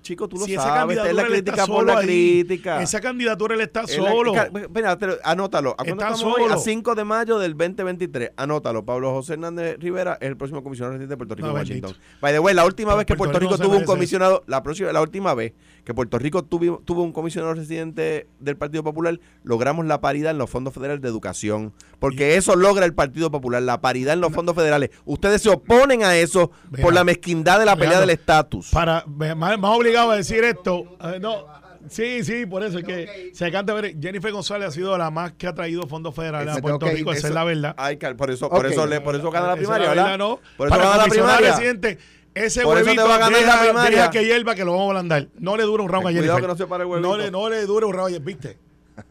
[0.00, 1.98] Chico, tú lo Si esa sabes, es la candidatura él está crítica por solo la
[2.00, 2.06] ahí.
[2.44, 2.82] crítica.
[2.82, 4.32] Esa candidatura él está solo.
[4.34, 5.74] Espera, anótalo.
[5.78, 6.18] ¿A Está hoy?
[6.18, 6.54] solo.
[6.54, 8.32] A 5 de mayo del 2023.
[8.36, 8.84] Anótalo.
[8.84, 11.88] Pablo José Hernández Rivera es el próximo comisionado residente de Puerto Rico No, en bendito.
[11.88, 12.04] Washington.
[12.20, 14.62] By the way, la última Pero vez que Puerto Puerto Rico tuvo un comisionado, la
[14.62, 15.52] próxima, la última vez
[15.84, 20.38] que Puerto Rico tuvi- tuvo un comisionado residente del Partido Popular, logramos la paridad en
[20.38, 21.72] los fondos federales de educación.
[21.98, 24.90] Porque eso logra el Partido Popular, la paridad en los fondos federales.
[25.04, 28.70] Ustedes se oponen a eso por la mezquindad de la pelea del estatus.
[28.70, 29.04] Para,
[29.36, 30.96] más, más obligado a decir esto.
[31.02, 31.44] eh, no,
[31.88, 33.96] sí, sí, por eso es que se canta ver.
[34.00, 37.10] Jennifer González ha sido la más que ha traído fondos federales a Puerto ok, Rico,
[37.12, 37.74] esa Eso- es la verdad.
[37.76, 38.72] Ay, por eso, por Ok.
[38.72, 40.18] eso, le- por eso gana la primaria, la ¿verdad?
[40.18, 40.38] ¿no?
[40.56, 41.50] Por eso gana la primaria.
[41.52, 41.98] residente,
[42.34, 43.96] ese Por eso te huevito va a ganar la deja, primaria.
[43.98, 45.28] deja que hierva que lo vamos a ablandar.
[45.38, 46.40] No le dura un round a Jennifer.
[46.40, 47.08] que no se pare el huevito.
[47.08, 48.58] no, le, no le dura un round, viste.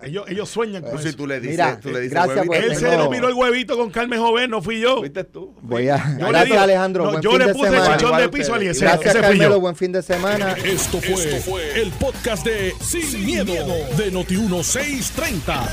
[0.04, 1.18] Ellos, ellos sueñan con Pues si eso.
[1.18, 3.90] tú le dices, Mira, tú le dices gracias por Él se miró el huevito con
[3.92, 4.98] Carmen Joven, no fui yo.
[4.98, 5.54] ¿Fuiste tú?
[5.62, 5.98] Voy a.
[5.98, 7.04] Yo le Gracias, digo- Alejandro.
[7.06, 8.88] no, buen yo fin le puse el chichón de piso a Eliezer.
[8.88, 9.60] Gracias, Ese Carmelo.
[9.60, 10.54] Buen fin de semana.
[10.64, 13.54] Esto fue, el podcast de Sin, miedo,
[13.98, 15.70] de Noti1630.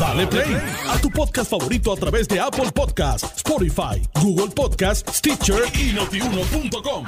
[0.00, 0.56] Dale play
[0.88, 7.04] a tu podcast favorito a través de Apple Podcasts, Spotify, Google Podcasts, Stitcher y notiuno.com.